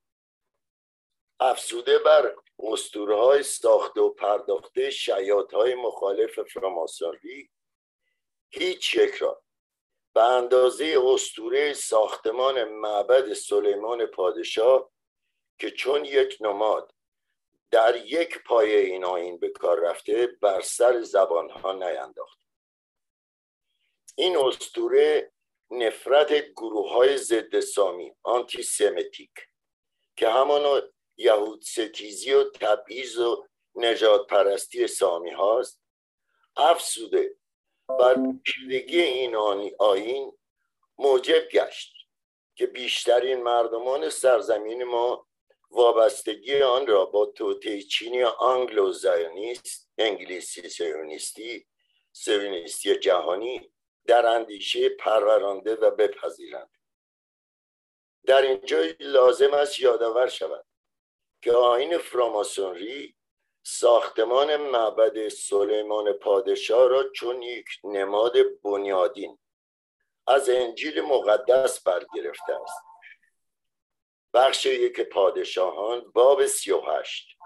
افسوده 1.40 1.98
بر 1.98 2.36
اسطوره 2.58 3.16
های 3.16 3.42
ساخته 3.42 4.00
و 4.00 4.10
پرداخته 4.10 4.90
شیاط 4.90 5.54
های 5.54 5.74
مخالف 5.74 6.40
فراماسونری 6.42 7.50
هیچ 8.50 8.94
یک 8.94 9.14
را 9.14 9.42
به 10.14 10.22
اندازه 10.22 10.98
استوره 11.04 11.72
ساختمان 11.72 12.64
معبد 12.64 13.32
سلیمان 13.32 14.06
پادشاه 14.06 14.90
که 15.58 15.70
چون 15.70 16.04
یک 16.04 16.36
نماد 16.40 16.94
در 17.70 17.96
یک 18.06 18.42
پایه 18.42 18.78
این 18.78 19.04
آین 19.04 19.38
به 19.38 19.48
کار 19.48 19.80
رفته 19.80 20.26
بر 20.26 20.60
سر 20.60 21.02
زبان 21.02 21.50
ها 21.50 21.72
نینداخت. 21.72 22.38
این 24.14 24.36
استوره 24.36 25.32
نفرت 25.70 26.32
گروه 26.32 26.92
های 26.92 27.16
ضد 27.16 27.60
سامی 27.60 28.14
آنتی 28.22 28.62
سمتیک 28.62 29.32
که 30.16 30.28
همان 30.28 30.82
یهود 31.18 31.62
ستیزی 31.62 32.32
و 32.32 32.50
تبعیض 32.50 33.18
و 33.18 33.46
نجات 33.74 34.26
پرستی 34.26 34.86
سامی 34.86 35.30
هاست 35.30 35.82
افسوده. 36.56 37.34
بر 37.88 38.16
پیشدگی 38.44 39.00
این 39.00 39.36
آین 39.78 40.38
موجب 40.98 41.48
گشت 41.48 41.92
که 42.54 42.66
بیشترین 42.66 43.42
مردمان 43.42 44.10
سرزمین 44.10 44.84
ما 44.84 45.26
وابستگی 45.70 46.62
آن 46.62 46.86
را 46.86 47.04
با 47.04 47.26
توطعه 47.26 47.82
چینی 47.82 48.22
آنگلو 48.22 48.92
زایونیست 48.92 49.90
انگلیسی 49.98 50.68
سیونیستی 50.68 51.66
سیونیستی 52.12 52.96
جهانی 52.98 53.72
در 54.06 54.26
اندیشه 54.26 54.88
پرورانده 54.88 55.74
و 55.74 55.90
بپذیرند. 55.90 56.70
در 58.26 58.42
اینجا 58.42 58.84
لازم 59.00 59.54
است 59.54 59.80
یادآور 59.80 60.28
شود 60.28 60.66
که 61.42 61.52
آین 61.52 61.98
فراماسونری 61.98 63.14
ساختمان 63.62 64.56
معبد 64.56 65.28
سلیمان 65.28 66.12
پادشاه 66.12 66.88
را 66.88 67.10
چون 67.10 67.42
یک 67.42 67.66
نماد 67.84 68.32
بنیادین 68.64 69.38
از 70.26 70.48
انجیل 70.48 71.00
مقدس 71.00 71.82
برگرفته 71.82 72.54
است. 72.62 72.82
بخش 74.34 74.66
یک 74.66 75.00
پادشاهان 75.00 76.10
باب 76.14 76.46
سی 76.46 76.72
و 76.72 76.80
هشت. 76.80 77.38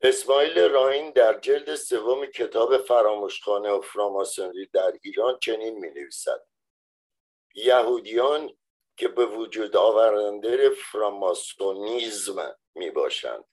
اسماعیل 0.00 0.58
راین 0.58 1.10
در 1.10 1.40
جلد 1.40 1.74
سوم 1.74 2.26
کتاب 2.26 2.76
فراموشخانه 2.76 3.70
و 3.70 3.80
فراماسونری 3.80 4.66
در 4.66 4.92
ایران 5.02 5.38
چنین 5.38 5.78
می 5.78 5.90
نویسد 5.90 6.46
یهودیان 7.54 8.56
که 9.02 9.08
به 9.08 9.26
وجود 9.26 9.76
آورنده 9.76 10.70
فراماسونیزم 10.70 12.58
می 12.74 12.90
باشند 12.90 13.44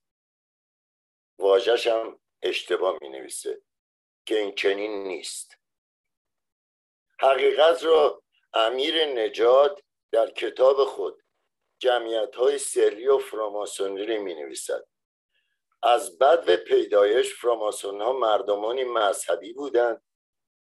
واجهش 1.39 1.87
هم 1.87 2.19
اشتباه 2.41 2.97
می 3.01 3.09
نویسه 3.09 3.61
که 4.25 4.39
این 4.39 4.55
چنین 4.55 5.03
نیست. 5.03 5.55
حقیقت 7.19 7.83
را 7.83 8.23
امیر 8.53 9.05
نجات 9.05 9.81
در 10.11 10.31
کتاب 10.31 10.85
خود 10.85 11.23
جمعیت 11.79 12.35
های 12.35 12.57
سری 12.57 13.07
و 13.07 13.17
فراماسونری 13.17 14.17
می 14.17 14.33
نویسد 14.33 14.87
از 15.83 16.17
بد 16.17 16.49
و 16.49 16.57
پیدایش 16.57 17.33
فراماسون 17.33 18.01
ها 18.01 18.13
مردمانی 18.13 18.83
مذهبی 18.83 19.53
بودند 19.53 20.03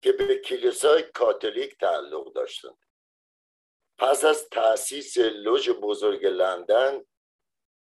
که 0.01 0.11
به 0.11 0.35
کلیسای 0.35 1.03
کاتولیک 1.03 1.77
تعلق 1.77 2.33
داشتند. 2.33 2.77
پس 4.03 4.25
از 4.25 4.49
تأسیس 4.49 5.17
لوژ 5.17 5.69
بزرگ 5.69 6.25
لندن 6.25 7.05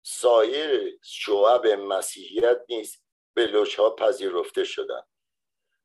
سایر 0.06 1.00
شعب 1.04 1.68
مسیحیت 1.68 2.66
نیز 2.70 3.02
به 3.34 3.46
لوژها 3.46 3.90
پذیرفته 3.90 4.64
شدند 4.64 5.08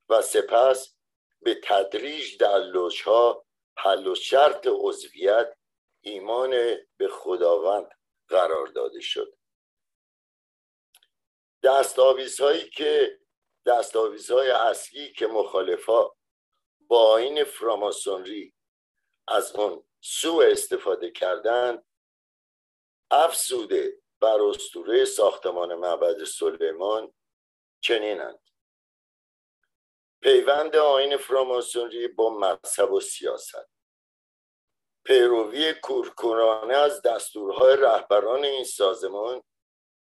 و 0.08 0.22
سپس 0.22 0.96
به 1.42 1.60
تدریج 1.64 2.36
در 2.36 2.58
لوژها 2.58 3.46
حل 3.78 4.06
و 4.06 4.14
شرط 4.14 4.66
عضویت 4.70 5.56
ایمان 6.00 6.50
به 6.96 7.08
خداوند 7.08 7.88
قرار 8.28 8.66
داده 8.66 9.00
شد. 9.00 9.38
دستاویزهایی 11.62 12.70
که 12.70 13.20
دستاویزهای 13.66 14.50
اصلی 14.50 15.12
که 15.12 15.26
مخالفا 15.26 16.10
با 16.88 17.10
آین 17.10 17.44
فراماسونری 17.44 18.54
از 19.28 19.56
اون 19.56 19.86
سو 20.08 20.42
استفاده 20.52 21.10
کردن 21.10 21.82
افسوده 23.10 24.02
بر 24.20 24.42
اسطوره 24.42 25.04
ساختمان 25.04 25.74
معبد 25.74 26.24
سلیمان 26.24 27.14
چنینند. 27.80 28.40
پیوند 30.22 30.76
آین 30.76 31.16
فراماسونری 31.16 32.08
با 32.08 32.38
مذهب 32.38 32.92
و 32.92 33.00
سیاست. 33.00 33.70
پیروی 35.04 35.74
کورکورانه 35.74 36.74
از 36.74 37.02
دستورهای 37.02 37.76
رهبران 37.76 38.44
این 38.44 38.64
سازمان 38.64 39.42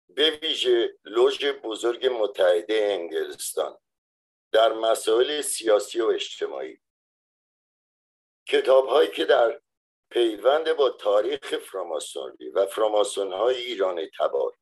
به 0.08 0.30
ویژه 0.30 0.98
لوژ 1.04 1.44
بزرگ 1.44 2.06
متحده 2.06 2.74
انگلستان 2.74 3.78
در 4.52 4.72
مسائل 4.72 5.40
سیاسی 5.40 6.00
و 6.00 6.06
اجتماعی. 6.06 6.80
کتاب 8.48 8.86
هایی 8.86 9.10
که 9.10 9.24
در 9.24 9.60
پیوند 10.10 10.72
با 10.72 10.90
تاریخ 10.90 11.58
فراماسونری 11.58 12.48
و 12.48 12.66
فراماسون 12.66 13.32
های 13.32 13.56
ایران 13.56 14.10
تبار 14.18 14.58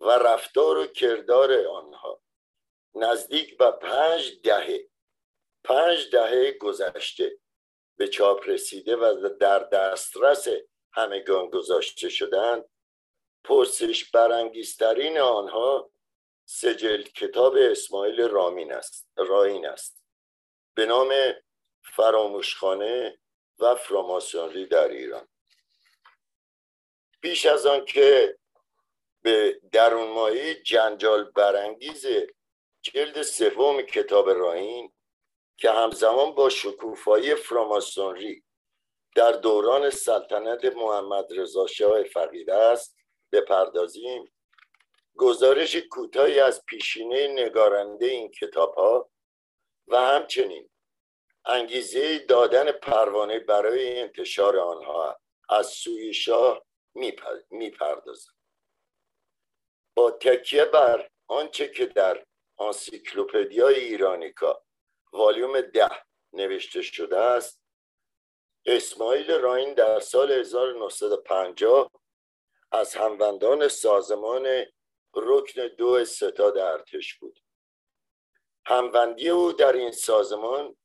و 0.00 0.10
رفتار 0.10 0.78
و 0.78 0.86
کردار 0.86 1.66
آنها 1.66 2.22
نزدیک 2.94 3.58
به 3.58 3.70
پنج 3.70 4.40
دهه 4.42 4.88
پنج 5.64 6.10
دهه 6.10 6.52
گذشته 6.52 7.38
به 7.96 8.08
چاپ 8.08 8.48
رسیده 8.48 8.96
و 8.96 9.28
در 9.40 9.58
دسترس 9.58 10.48
همگان 10.92 11.50
گذاشته 11.50 12.08
شدند 12.08 12.64
پرسش 13.44 14.10
برانگیزترین 14.10 15.18
آنها 15.18 15.90
سجل 16.44 17.02
کتاب 17.02 17.54
اسماعیل 17.56 18.20
رامین 18.20 18.72
است 18.72 19.08
راین 19.16 19.66
است. 19.66 20.04
به 20.74 20.86
نام 20.86 21.12
فراموشخانه 21.82 23.18
و 23.60 23.74
فراماسونری 23.74 24.66
در 24.66 24.88
ایران. 24.88 25.28
پیش 27.22 27.46
از 27.46 27.66
آن 27.66 27.84
که 27.84 28.38
به 29.22 29.60
درون 29.72 30.10
مایه 30.10 30.54
جنجال 30.62 31.24
برانگیز 31.24 32.06
جلد 32.82 33.22
سوم 33.22 33.82
کتاب 33.82 34.30
راین 34.30 34.92
که 35.56 35.70
همزمان 35.70 36.34
با 36.34 36.48
شکوفایی 36.48 37.34
فراماسونری 37.34 38.44
در 39.16 39.32
دوران 39.32 39.90
سلطنت 39.90 40.64
محمد 40.64 41.26
رضا 41.36 41.66
شاه 41.66 42.02
فقید 42.02 42.50
است 42.50 42.96
بپردازیم. 43.32 44.32
گزارش 45.16 45.76
کوتاهی 45.76 46.40
از 46.40 46.64
پیشینه 46.64 47.26
نگارنده 47.28 48.06
این 48.06 48.30
کتاب 48.30 48.74
ها 48.74 49.10
و 49.88 49.96
همچنین 49.96 50.70
انگیزه 51.44 52.18
دادن 52.18 52.72
پروانه 52.72 53.38
برای 53.38 54.00
انتشار 54.00 54.58
آنها 54.58 55.20
از 55.48 55.66
سوی 55.66 56.14
شاه 56.14 56.66
می‌پردازم 57.50 58.32
با 59.96 60.10
تکیه 60.10 60.64
بر 60.64 61.08
آنچه 61.26 61.68
که 61.68 61.86
در 61.86 62.24
آنسیکلوپدیا 62.56 63.68
ایرانیکا 63.68 64.64
والیوم 65.12 65.60
ده 65.60 65.90
نوشته 66.32 66.82
شده 66.82 67.18
است 67.18 67.60
اسماعیل 68.66 69.30
راین 69.30 69.74
در 69.74 70.00
سال 70.00 70.32
1950 70.32 71.90
از 72.72 72.94
هموندان 72.94 73.68
سازمان 73.68 74.64
رکن 75.14 75.68
دو 75.68 76.04
ستاد 76.04 76.58
ارتش 76.58 77.14
بود. 77.14 77.40
هموندی 78.66 79.28
او 79.28 79.52
در 79.52 79.72
این 79.72 79.92
سازمان 79.92 80.76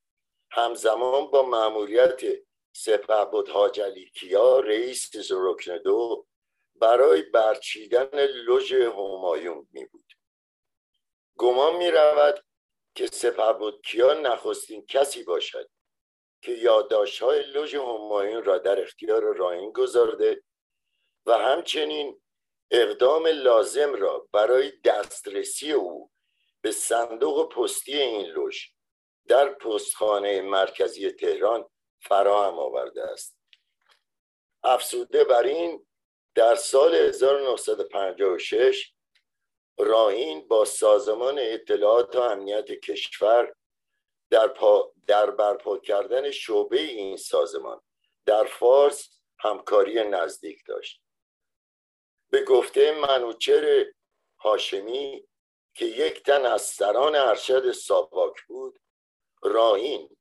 همزمان 0.56 1.26
با 1.26 1.42
مأموریت 1.42 2.20
سپه 2.72 3.24
بود 3.24 3.48
حاج 3.48 3.80
کیا 4.14 4.60
رئیس 4.60 5.10
رکن 5.30 5.78
دو 5.78 6.26
برای 6.74 7.22
برچیدن 7.22 8.26
لوژ 8.26 8.72
همایون 8.72 9.68
می 9.72 9.84
بود. 9.84 10.12
گمان 11.38 11.76
می 11.76 11.90
رود 11.90 12.44
که 12.94 13.06
سپه 13.06 13.52
بود 13.52 13.82
کیا 13.86 14.14
نخستین 14.14 14.86
کسی 14.86 15.22
باشد 15.22 15.70
که 16.42 16.52
یادداشت 16.52 17.22
های 17.22 17.42
لوژ 17.42 17.74
همایون 17.74 18.44
را 18.44 18.58
در 18.58 18.82
اختیار 18.82 19.36
راین 19.36 19.72
گذارده 19.72 20.42
و 21.26 21.32
همچنین 21.32 22.20
اقدام 22.70 23.26
لازم 23.26 23.94
را 23.94 24.28
برای 24.32 24.72
دسترسی 24.84 25.72
او 25.72 26.10
به 26.60 26.70
صندوق 26.70 27.52
پستی 27.52 27.98
این 27.98 28.26
لوژ 28.26 28.75
در 29.28 29.48
پستخانه 29.48 30.40
مرکزی 30.40 31.10
تهران 31.10 31.68
فراهم 32.00 32.58
آورده 32.58 33.02
است. 33.02 33.38
افسوده 34.64 35.24
بر 35.24 35.42
این 35.42 35.86
در 36.34 36.54
سال 36.54 36.94
1956 36.94 38.92
راهین 39.78 40.48
با 40.48 40.64
سازمان 40.64 41.38
اطلاعات 41.38 42.16
و 42.16 42.20
امنیت 42.20 42.72
کشور 42.72 43.54
در, 44.30 44.48
پا 44.48 44.92
در 45.06 45.30
برپا 45.30 45.78
کردن 45.78 46.30
شعبه 46.30 46.80
این 46.80 47.16
سازمان 47.16 47.80
در 48.26 48.44
فارس 48.44 49.20
همکاری 49.38 50.04
نزدیک 50.08 50.62
داشت. 50.66 51.02
به 52.30 52.44
گفته 52.44 53.00
منوچر 53.00 53.86
هاشمی 54.38 55.28
که 55.74 55.84
یک 55.84 56.22
تن 56.22 56.46
از 56.46 56.62
سران 56.62 57.16
ارشد 57.16 57.72
ساواک 57.72 58.42
بود 58.48 58.80
راهین 59.48 60.16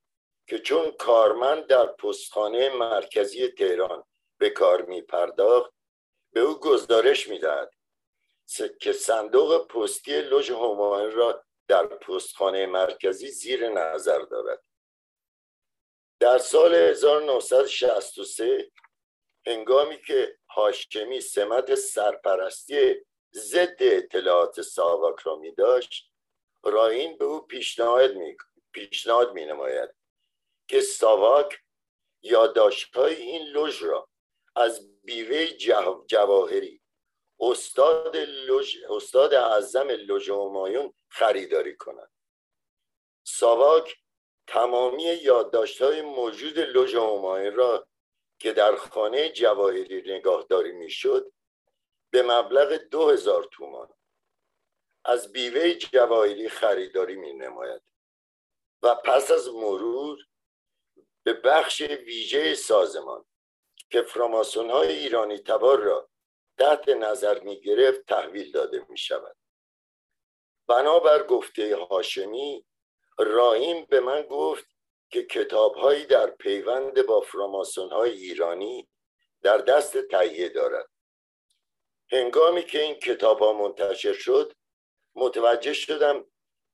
که 0.48 0.60
چون 0.60 0.92
کارمند 0.92 1.68
در 1.68 1.86
پستخانه 1.86 2.70
مرکزی 2.70 3.48
تهران 3.48 4.04
به 4.40 4.50
کار 4.50 4.82
می 4.82 5.02
پرداخت 5.02 5.74
به 6.34 6.40
او 6.40 6.60
گزارش 6.60 7.28
می‌دهد 7.28 7.74
که 8.82 8.94
صندوق 8.94 9.68
پستی 9.68 10.22
لوژ 10.22 10.52
همایون 10.52 11.12
را 11.12 11.44
در 11.68 11.86
پستخانه 11.86 12.66
مرکزی 12.66 13.28
زیر 13.28 13.70
نظر 13.70 14.20
دارد. 14.20 14.64
در 16.20 16.38
سال 16.38 16.76
1963 16.76 18.72
هنگامی 19.46 20.02
که 20.02 20.38
هاشمی 20.50 21.22
سمت 21.22 21.76
سرپرستی 21.76 22.96
ضد 23.34 23.78
اطلاعات 23.80 24.62
ساواک 24.62 25.20
را 25.20 25.36
می 25.36 25.52
داشت 25.52 26.12
راین 26.64 27.18
به 27.18 27.26
او 27.26 27.48
پیشنهاد 27.48 28.16
می, 28.16 28.38
پیشنهاد 28.76 29.34
می 29.34 29.46
نماید 29.46 29.90
که 30.68 30.82
ساواک 30.82 31.62
یادداشت‌های 32.22 33.16
این 33.16 33.48
لوژ 33.48 33.84
را 33.84 34.10
از 34.56 35.02
بیوه 35.04 35.48
جواهری 36.08 36.82
استاد 37.40 38.18
لوژ 38.18 38.78
استاد 38.90 39.34
اعظم 39.34 39.88
لوژ 39.88 40.30
همایون 40.30 40.94
خریداری 41.10 41.76
کند. 41.76 42.12
ساواک 43.24 43.96
تمامی 44.48 45.04
یادداشت‌های 45.04 46.02
موجود 46.02 46.60
لوژ 46.60 46.96
همایون 46.96 47.56
را 47.56 47.88
که 48.40 48.54
در 48.54 48.76
خانه 48.76 49.30
جواهری 49.30 50.14
نگاهداری 50.18 50.72
می‌شد 50.72 51.32
به 52.10 52.24
مبلغ 52.24 52.74
دو 52.74 53.10
هزار 53.10 53.44
تومان 53.44 53.94
از 55.06 55.32
بیوه 55.32 55.74
جواهری 55.74 56.50
خریداری 56.50 57.16
می 57.16 57.34
نماید 57.34 57.82
و 58.82 58.96
پس 58.96 59.32
از 59.32 59.48
مرور 59.48 60.18
به 61.24 61.34
بخش 61.34 61.82
ویژه 61.82 62.56
سازمان 62.56 63.26
که 63.92 64.02
فراماسون 64.02 64.70
های 64.70 64.88
ایرانی 64.88 65.38
تبار 65.38 65.80
را 65.80 66.10
تحت 66.58 66.90
نظر 66.90 67.40
می 67.40 67.62
گرفت 67.62 68.06
تحویل 68.06 68.52
داده 68.52 68.86
می 68.90 68.98
شود 68.98 69.38
بنابر 70.68 71.24
گفته 71.24 71.78
هاشمی 71.78 72.66
راهیم 73.18 73.86
به 73.86 74.00
من 74.00 74.22
گفت 74.22 74.66
که 75.10 75.24
کتابهایی 75.24 76.06
در 76.06 76.32
پیوند 76.32 77.06
با 77.06 77.22
فراماسون 77.22 77.92
های 77.92 78.12
ایرانی 78.12 78.90
در 79.42 79.58
دست 79.58 79.98
تهیه 79.98 80.50
دارد. 80.50 80.90
هنگامی 82.12 82.64
که 82.64 82.82
این 82.82 82.96
کتاب 82.96 83.40
ها 83.40 83.54
منتشر 83.54 84.14
شد 84.14 84.54
متوجه 85.16 85.74
شدم 85.74 86.26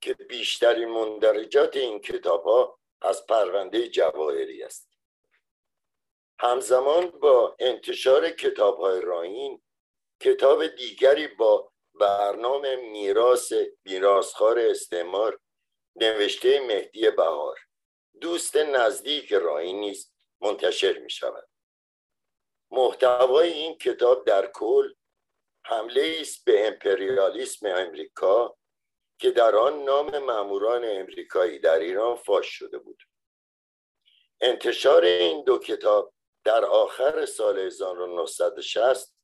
که 0.01 0.13
بیشترین 0.13 0.89
مندرجات 0.89 1.77
این 1.77 1.99
کتاب 1.99 2.43
ها 2.43 2.79
از 3.01 3.25
پرونده 3.25 3.87
جواهری 3.87 4.63
است. 4.63 4.89
همزمان 6.39 7.07
با 7.09 7.55
انتشار 7.59 8.29
کتاب 8.29 8.79
های 8.79 9.01
راین 9.01 9.61
کتاب 10.19 10.67
دیگری 10.67 11.27
با 11.27 11.71
برنامه 11.93 12.75
میراث 12.75 13.53
میراثخوار 13.85 14.59
استعمار 14.59 15.39
نوشته 15.95 16.59
مهدی 16.67 17.09
بهار. 17.09 17.59
دوست 18.21 18.57
نزدیک 18.57 19.33
راین 19.33 19.79
نیست 19.79 20.13
منتشر 20.41 20.99
می 20.99 21.09
شود 21.09 21.47
محتوای 22.71 23.53
این 23.53 23.77
کتاب 23.77 24.25
در 24.25 24.51
کل 24.51 24.93
حمله 25.65 26.17
است 26.21 26.45
به 26.45 26.67
امپریالیسم 26.67 27.67
امریکا 27.67 28.57
که 29.21 29.31
در 29.31 29.55
آن 29.55 29.83
نام 29.83 30.17
ماموران 30.17 30.85
امریکایی 30.85 31.59
در 31.59 31.79
ایران 31.79 32.15
فاش 32.15 32.47
شده 32.47 32.77
بود. 32.77 33.03
انتشار 34.41 35.03
این 35.03 35.43
دو 35.43 35.59
کتاب 35.59 36.13
در 36.43 36.65
آخر 36.65 37.25
سال 37.25 37.59
1960 37.59 39.15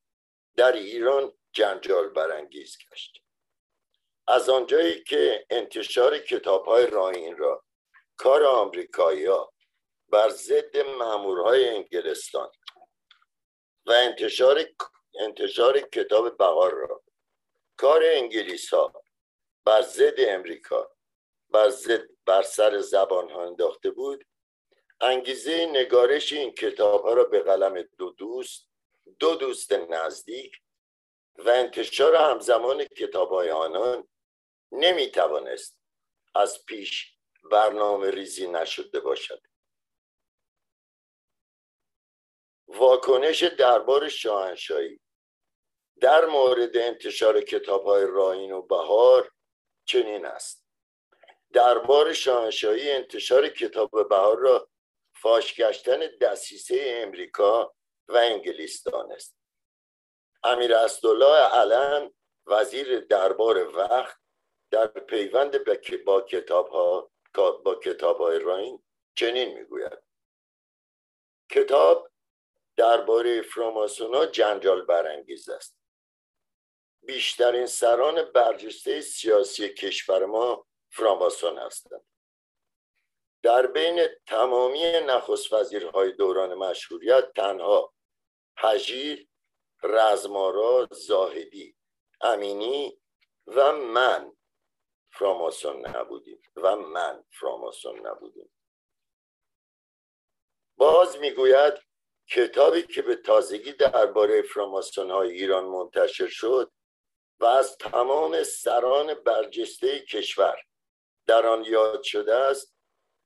در 0.56 0.72
ایران 0.72 1.34
جنجال 1.52 2.10
برانگیز 2.10 2.78
گشت. 2.92 3.24
از 4.28 4.50
آنجایی 4.50 5.04
که 5.04 5.46
انتشار 5.50 6.20
کتاب 6.20 6.66
های 6.66 6.86
راین 6.86 7.38
را 7.38 7.66
کار 8.18 8.44
آمریکایی 8.44 9.26
ها 9.26 9.54
بر 10.10 10.30
ضد 10.30 10.78
مامورهای 10.78 11.70
انگلستان 11.70 12.52
و 13.86 13.92
انتشار 13.92 14.66
انتشار 15.20 15.80
کتاب 15.80 16.38
بهار 16.38 16.74
را 16.74 17.04
کار 17.78 18.02
انگلیس 18.06 18.74
ها 18.74 19.04
بر 19.68 19.82
ضد 19.82 20.20
امریکا 20.20 20.92
بر, 21.50 21.70
زد 21.70 22.10
بر 22.26 22.42
سر 22.42 22.80
زبان 22.80 23.30
ها 23.30 23.46
انداخته 23.46 23.92
بود. 23.92 24.26
انگیزه 25.02 25.66
نگارش 25.66 26.34
این 26.34 26.52
کتاب 26.52 27.02
ها 27.02 27.14
را 27.14 27.24
به 27.24 27.40
قلم 27.40 27.82
دو 27.98 28.12
دوست 28.12 28.70
دو 29.20 29.36
دوست 29.36 29.74
نزدیک 29.74 30.62
و 31.38 31.50
انتشار 31.50 32.16
همزمان 32.16 32.86
کتاب 32.86 33.30
های 33.30 33.50
آنان 33.50 34.08
نمی 34.72 35.12
توانست 35.12 35.78
از 36.36 36.66
پیش 36.66 37.18
برنامه 37.52 38.12
ریزی 38.12 38.48
نشده 38.48 39.00
باشد. 39.00 39.42
واکنش 42.68 43.44
دربار 43.44 44.10
شاهنشاهی 44.10 45.00
در 46.02 46.26
مورد 46.26 46.78
انتشار 46.78 47.42
کتاب 47.42 47.86
های 47.86 48.06
راین 48.06 48.52
و 48.52 48.62
بهار 48.62 49.37
چنین 49.88 50.26
است. 50.26 50.68
دربار 51.54 52.14
شاهنشاهی 52.14 52.92
انتشار 52.92 53.50
کتاب 53.50 54.10
بهار 54.10 54.38
را 54.38 54.70
فاش 55.14 55.56
گشتن 55.56 56.00
دسیسه 56.22 57.00
امریکا 57.04 57.76
و 58.08 58.18
انگلیس 58.18 58.84
دانست 58.84 59.38
امیر 60.44 60.76
اسدالله 60.76 61.38
علم 61.38 62.14
وزیر 62.46 63.00
دربار 63.00 63.78
وقت 63.78 64.18
در 64.72 64.88
پیوند 64.88 65.64
با 66.06 66.22
کتاب 66.22 66.68
ها 66.68 67.12
با 67.64 67.76
کتاب 67.84 68.18
های 68.18 68.40
راین 68.40 68.84
چنین 69.16 69.54
می‌گوید. 69.60 70.00
کتاب 71.52 72.12
درباره 72.78 73.42
فراماسونا 73.42 74.26
جنجال 74.26 74.82
برانگیز 74.82 75.50
است. 75.50 75.78
بیشترین 77.02 77.66
سران 77.66 78.24
برجسته 78.24 79.02
سیاسی 79.02 79.70
کشور 79.70 80.26
ما 80.26 80.68
فراماسون 80.92 81.58
هستند. 81.58 82.06
در 83.44 83.68
بین 83.68 84.08
تمامی 84.26 84.92
نخست 84.92 85.54
وزیرهای 85.54 86.12
دوران 86.12 86.54
مشهوریت 86.54 87.34
تنها 87.36 87.94
حجیر، 88.58 89.28
رزمارا، 89.84 90.88
زاهدی، 90.92 91.76
امینی 92.22 93.02
و 93.48 93.72
من 93.72 94.38
فراماسون 95.12 95.88
نبودیم 95.88 96.42
و 96.56 96.76
من 96.76 97.24
فراماسون 97.40 98.08
نبودیم. 98.08 98.52
باز 100.78 101.18
می‌گوید 101.18 101.74
کتابی 102.30 102.82
که 102.82 103.02
به 103.02 103.16
تازگی 103.16 103.72
درباره 103.72 104.42
فراماسون 104.42 105.12
های 105.12 105.32
ایران 105.32 105.66
منتشر 105.66 106.28
شد 106.28 106.72
و 107.40 107.46
از 107.46 107.78
تمام 107.78 108.44
سران 108.44 109.14
برجسته 109.14 110.00
کشور. 110.00 110.64
در 111.28 111.46
آن 111.46 111.64
یاد 111.64 112.04
شده 112.04 112.36
است 112.36 112.78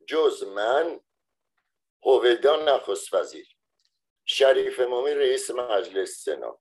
جز 0.08 0.43
من 0.43 1.02
هویدان 2.04 2.69
نخست 2.69 3.13
وزیر 3.13 3.58
شریف 4.26 4.80
امامی 4.80 5.12
رئیس 5.12 5.52
مجلس 5.52 6.24
سنا 6.24 6.60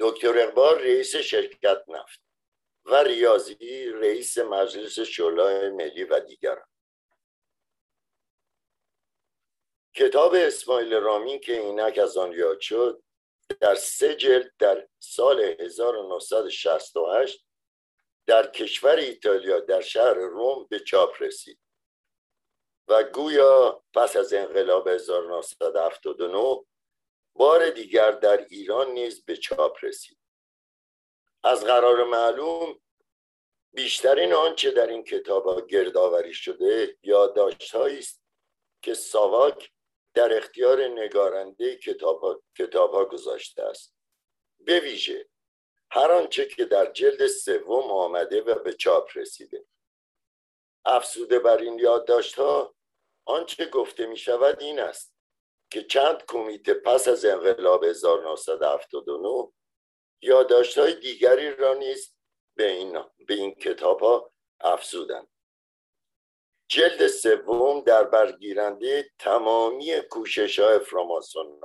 دکتر 0.00 0.38
اقبال 0.38 0.78
رئیس 0.78 1.16
شرکت 1.16 1.84
نفت 1.88 2.20
و 2.84 2.94
ریاضی 2.94 3.88
رئیس 3.88 4.38
مجلس 4.38 4.98
شورای 4.98 5.70
ملی 5.70 6.04
و 6.04 6.20
دیگران. 6.20 6.68
کتاب 9.94 10.34
اسماعیل 10.34 10.94
رامین 10.94 11.40
که 11.40 11.60
اینک 11.60 11.98
از 11.98 12.16
آن 12.16 12.32
یاد 12.32 12.60
شد 12.60 13.03
در 13.60 13.74
سه 13.74 14.14
جلد 14.14 14.52
در 14.58 14.88
سال 14.98 15.40
1968 15.40 17.46
در 18.26 18.50
کشور 18.50 18.96
ایتالیا 18.96 19.60
در 19.60 19.80
شهر 19.80 20.14
روم 20.14 20.66
به 20.70 20.80
چاپ 20.80 21.22
رسید. 21.22 21.60
و 22.88 23.02
گویا 23.02 23.84
پس 23.94 24.16
از 24.16 24.32
انقلاب 24.32 24.88
1979 24.88 26.64
بار 27.34 27.70
دیگر 27.70 28.10
در 28.10 28.46
ایران 28.50 28.90
نیز 28.90 29.24
به 29.24 29.36
چاپ 29.36 29.76
رسید. 29.82 30.18
از 31.44 31.64
قرار 31.64 32.04
معلوم 32.04 32.80
بیشترین 33.74 34.32
آنچه 34.32 34.70
در 34.70 34.86
این 34.86 35.04
کتاب 35.04 35.66
گردآوری 35.66 36.34
شده 36.34 36.98
یادداشتهایی 37.02 37.98
است 37.98 38.22
که 38.82 38.94
ساواک 38.94 39.73
در 40.14 40.36
اختیار 40.36 40.88
نگارنده 40.88 41.76
کتاب 41.76 42.20
ها, 42.20 42.42
کتاب 42.58 42.94
ها 42.94 43.04
گذاشته 43.04 43.62
است. 43.62 43.94
به 44.60 44.80
ویژه 44.80 45.28
هر 45.90 46.12
آنچه 46.12 46.46
که 46.46 46.64
در 46.64 46.92
جلد 46.92 47.26
سوم 47.26 47.90
آمده 47.90 48.42
و 48.42 48.54
به 48.54 48.72
چاپ 48.72 49.08
رسیده. 49.14 49.66
افسوده 50.84 51.38
بر 51.38 51.58
این 51.58 51.78
یادداشت 51.78 52.34
ها 52.34 52.74
آنچه 53.24 53.66
گفته 53.66 54.06
می 54.06 54.16
شود 54.16 54.60
این 54.60 54.80
است 54.80 55.14
که 55.70 55.82
چند 55.82 56.22
کمیته 56.28 56.74
پس 56.74 57.08
از 57.08 57.24
انقلاب 57.24 57.84
1979 57.84 59.52
یادداشت 60.22 60.78
های 60.78 60.94
دیگری 60.94 61.56
را 61.56 61.74
نیز 61.74 62.14
به 62.56 62.70
این, 62.70 63.04
به 63.26 63.34
این 63.34 63.54
کتاب 63.54 64.00
ها 64.00 64.32
افزودند. 64.60 65.28
جلد 66.68 67.06
سوم 67.06 67.80
در 67.80 68.04
برگیرنده 68.04 69.10
تمامی 69.18 70.00
کوشش 70.10 70.58
های 70.58 70.78
فراماسون 70.78 71.60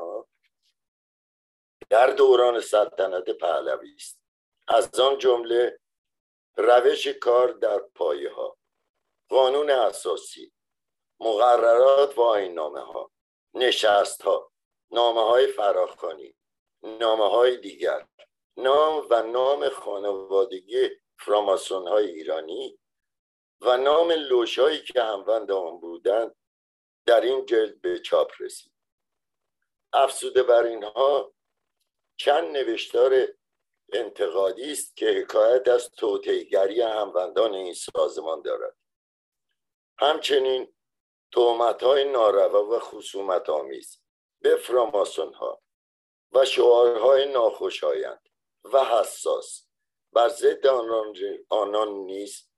در 1.89 2.07
دوران 2.07 2.59
سلطنت 2.59 3.29
پهلوی 3.29 3.95
است. 3.95 4.21
از 4.67 4.99
آن 4.99 5.17
جمله 5.17 5.79
روش 6.57 7.07
کار 7.07 7.51
در 7.51 7.79
پایه 7.79 8.33
ها 8.33 8.57
قانون 9.29 9.69
اساسی 9.69 10.53
مقررات 11.19 12.17
و 12.17 12.35
نامه 12.49 12.79
ها 12.79 13.11
نشست 13.53 14.21
ها 14.21 14.51
نامه 14.91 15.21
های 15.21 15.47
فراخانی 15.47 16.35
نامه 16.83 17.29
های 17.29 17.57
دیگر 17.57 18.07
نام 18.57 19.07
و 19.09 19.23
نام 19.23 19.69
خانوادگی 19.69 20.89
فراماسون 21.19 21.87
های 21.87 22.05
ایرانی 22.05 22.79
و 23.61 23.77
نام 23.77 24.11
لوشهایی 24.11 24.83
که 24.83 25.03
هموند 25.03 25.51
آن 25.51 25.79
بودند 25.79 26.35
در 27.05 27.21
این 27.21 27.45
جلد 27.45 27.81
به 27.81 27.99
چاپ 27.99 28.31
رسید. 28.39 28.71
افزوده 29.93 30.43
بر 30.43 30.63
اینها 30.63 31.33
چند 32.17 32.57
نوشتار 32.57 33.27
انتقادی 33.93 34.71
است 34.71 34.95
که 34.95 35.05
حکایت 35.09 35.67
از 35.67 35.91
توتیگری 35.91 36.81
هموندان 36.81 37.53
این 37.53 37.73
سازمان 37.73 38.41
دارد. 38.41 38.77
همچنین 39.99 40.73
تومت 41.31 41.83
های 41.83 42.11
ناروا 42.11 42.65
و 42.65 42.79
خصومت 42.79 43.49
آمیز 43.49 44.01
به 44.41 44.55
فراماسون 44.55 45.33
ها 45.33 45.61
و 46.31 46.45
شعارهای 46.45 47.31
ناخوشایند 47.31 48.29
و 48.63 48.85
حساس 48.85 49.67
بر 50.13 50.29
ضد 50.29 50.67
آنان 51.49 51.89
نیز 51.89 52.48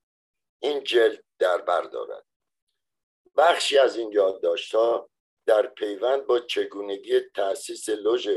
این 0.61 0.83
جلد 0.83 1.23
در 1.39 1.57
بر 1.57 1.81
دارد. 1.81 2.25
بخشی 3.37 3.77
از 3.77 3.95
این 3.95 4.11
یادداشتها 4.11 5.09
در 5.45 5.67
پیوند 5.67 6.25
با 6.25 6.39
چگونگی 6.39 7.19
تأسیس 7.19 7.89
لوژ 7.89 8.29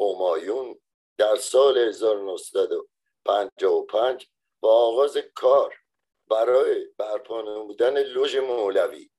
همایون 0.00 0.80
در 1.18 1.36
سال 1.36 1.78
1955 1.78 4.26
با 4.60 4.72
آغاز 4.72 5.18
کار 5.34 5.74
برای 6.30 6.86
برپا 6.98 7.42
نمودن 7.42 8.02
لوژ 8.02 8.36
مولوی 8.36 9.10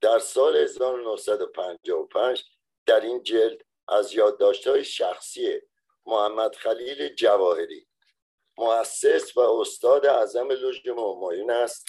در 0.00 0.18
سال 0.18 0.56
1955 0.56 2.44
در 2.86 3.00
این 3.00 3.22
جلد 3.22 3.60
از 3.88 4.14
یادداشت‌های 4.14 4.84
شخصی 4.84 5.60
محمد 6.06 6.54
خلیل 6.54 7.14
جواهری 7.14 7.88
مؤسس 8.58 9.36
و 9.36 9.40
استاد 9.40 10.06
اعظم 10.06 10.48
لوژ 10.48 10.88
همایون 10.88 11.50
است 11.50 11.86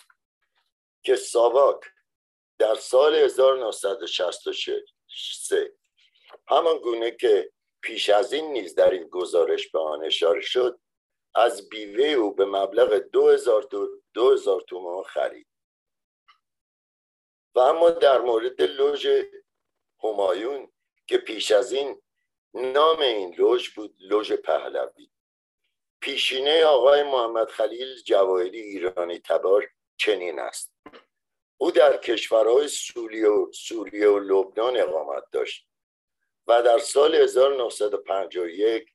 که 1.04 1.16
ساواک 1.16 1.82
در 2.58 2.76
سال 2.76 3.16
1963 3.16 5.74
همان 6.48 6.78
گونه 6.78 7.12
که 7.12 7.52
پیش 7.82 8.10
از 8.10 8.34
این 8.34 8.52
نیز 8.52 8.76
در 8.76 8.90
این 8.90 9.08
گزارش 9.08 9.68
به 9.68 9.80
آن 9.80 10.04
اشاره 10.04 10.42
شد 10.42 10.80
از 11.36 11.70
بیوه 11.70 12.06
او 12.06 12.36
به 12.36 12.46
مبلغ 12.46 12.94
دو 12.94 13.30
هزار, 13.30 13.68
دو 14.14 14.32
هزار 14.32 14.62
تومان 14.62 15.04
خرید. 15.04 15.48
و 17.56 17.60
اما 17.60 17.90
در 17.90 18.22
مورد 18.22 18.62
لوژ 18.62 19.08
همایون 20.04 20.72
که 21.08 21.18
پیش 21.18 21.52
از 21.52 21.72
این 21.72 22.02
نام 22.54 23.00
این 23.00 23.36
لوژ 23.38 23.70
بود 23.70 23.96
لوژ 24.00 24.32
پهلوی. 24.32 25.10
پیشینه 26.02 26.66
آقای 26.66 27.04
محمد 27.04 27.50
خلیل 27.50 28.02
جواهری 28.02 28.62
ایرانی 28.62 29.20
تبار 29.20 29.70
چنین 29.98 30.40
است. 30.40 30.74
او 31.62 31.72
در 31.72 31.98
کشورهای 31.98 32.68
سوریه 32.68 33.28
و, 33.28 33.52
سوریه 33.52 34.08
و 34.08 34.20
لبنان 34.20 34.78
اقامت 34.78 35.24
داشت 35.32 35.68
و 36.48 36.62
در 36.62 36.80
سال 36.80 37.16
1951 37.16 38.94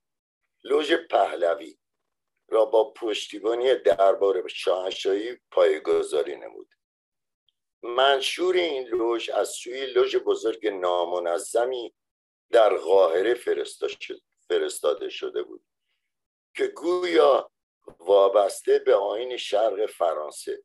لوژ 0.65 0.93
پهلوی 0.93 1.79
را 2.49 2.65
با 2.65 2.93
پشتیبانی 2.93 3.75
دربار 3.75 4.49
شاهنشاهی 4.49 5.39
پایگذاری 5.51 6.37
نمود. 6.37 6.69
منشور 7.83 8.55
این 8.55 8.89
لوژ 8.89 9.31
از 9.31 9.49
سوی 9.49 9.87
لوژ 9.87 10.17
بزرگ 10.17 10.67
نامنظمی 10.67 11.95
در 12.51 12.77
قاهره 12.77 13.35
فرستاده 14.49 15.09
شده 15.09 15.43
بود 15.43 15.65
که 16.57 16.67
گویا 16.67 17.51
وابسته 17.99 18.79
به 18.79 18.95
آین 18.95 19.37
شرق 19.37 19.87
فرانسه. 19.87 20.63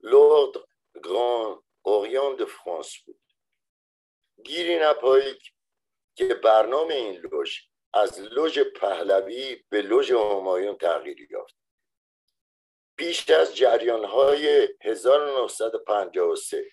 لورد 0.00 0.73
گران 1.04 1.62
اوریان 1.82 2.36
د 2.36 2.44
فرانس 2.44 2.96
بود. 3.06 3.20
گیری 4.44 4.78
نپایید 4.78 5.42
که 6.16 6.34
برنامه 6.34 6.94
این 6.94 7.16
لوژ 7.16 7.58
از 7.92 8.20
لوژ 8.20 8.58
پهلوی 8.58 9.64
به 9.68 9.82
لوژ 9.82 10.12
همایون 10.12 10.76
تغییر 10.76 11.30
یافت. 11.30 11.56
پیش 12.96 13.30
از 13.30 13.56
جریان 13.56 14.04
های 14.04 14.68
1953 14.82 16.70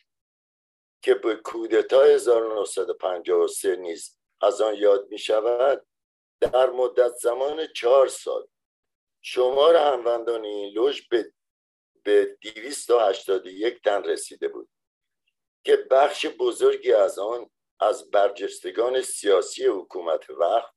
که 1.01 1.13
به 1.13 1.35
کودتا 1.35 2.03
1953 2.03 3.75
نیز 3.75 4.19
از 4.41 4.61
آن 4.61 4.75
یاد 4.75 5.07
می 5.09 5.19
شود 5.19 5.87
در 6.41 6.69
مدت 6.69 7.11
زمان 7.15 7.67
چهار 7.67 8.07
سال 8.07 8.47
شمار 9.21 9.75
هموندان 9.75 10.45
این 10.45 10.73
لوژ 10.73 11.01
به 11.07 11.33
به 12.03 12.37
281 12.41 13.81
تن 13.83 14.03
رسیده 14.03 14.47
بود 14.47 14.69
که 15.65 15.75
بخش 15.75 16.25
بزرگی 16.25 16.93
از 16.93 17.19
آن 17.19 17.49
از 17.79 18.11
برجستگان 18.11 19.01
سیاسی 19.01 19.65
حکومت 19.65 20.29
وقت 20.29 20.73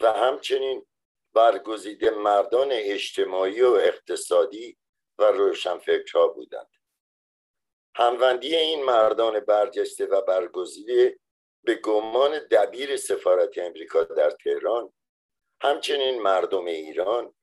و 0.00 0.12
همچنین 0.12 0.86
برگزیده 1.34 2.10
مردان 2.10 2.68
اجتماعی 2.70 3.62
و 3.62 3.70
اقتصادی 3.70 4.78
و 5.18 5.24
روشنفکرها 5.24 6.28
بودند. 6.28 6.70
هموندی 7.96 8.56
این 8.56 8.84
مردان 8.84 9.40
برجسته 9.40 10.06
و 10.06 10.20
برگزیده 10.20 11.18
به 11.64 11.74
گمان 11.74 12.38
دبیر 12.38 12.96
سفارت 12.96 13.58
امریکا 13.58 14.04
در 14.04 14.30
تهران 14.30 14.92
همچنین 15.62 16.22
مردم 16.22 16.64
ایران 16.64 17.34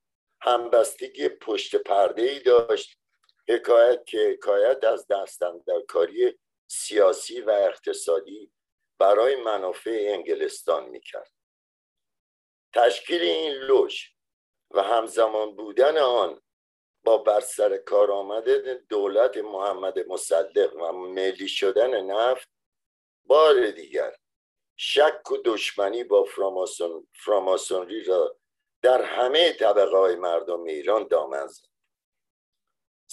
همبستگی 0.42 1.30
پشت 1.30 1.76
پرده 1.76 2.22
ای 2.22 2.40
داشت 2.40 2.98
حکایت 3.52 4.06
که 4.06 4.18
حکایت 4.18 4.84
از 4.84 5.08
کاری 5.88 6.40
سیاسی 6.68 7.42
و 7.42 7.50
اقتصادی 7.50 8.52
برای 9.00 9.36
منافع 9.36 10.06
انگلستان 10.14 10.90
می‌کرد. 10.90 11.32
تشکیل 12.74 13.22
این 13.22 13.52
لوژ 13.52 14.06
و 14.72 14.82
همزمان 14.82 15.56
بودن 15.56 15.98
آن 15.98 16.42
با 17.04 17.18
بر 17.18 17.40
سر 17.40 17.78
کار 17.78 18.12
آمده 18.12 18.84
دولت 18.90 19.38
محمد 19.38 20.00
مصدق 20.00 20.76
و 20.76 20.92
ملی 20.92 21.48
شدن 21.48 22.02
نفت 22.02 22.50
بار 23.26 23.72
دیگر 23.72 24.16
شک 24.76 25.32
و 25.32 25.38
دشمنی 25.46 26.04
با 26.04 26.24
فراماسون 26.24 27.08
فراماسونری 27.14 28.04
را 28.04 28.38
در 28.82 29.02
همه 29.02 29.54
طبقه 29.54 29.98
های 29.98 30.16
مردم 30.16 30.64
ایران 30.64 31.08
دامن 31.08 31.48
زد. 31.48 31.71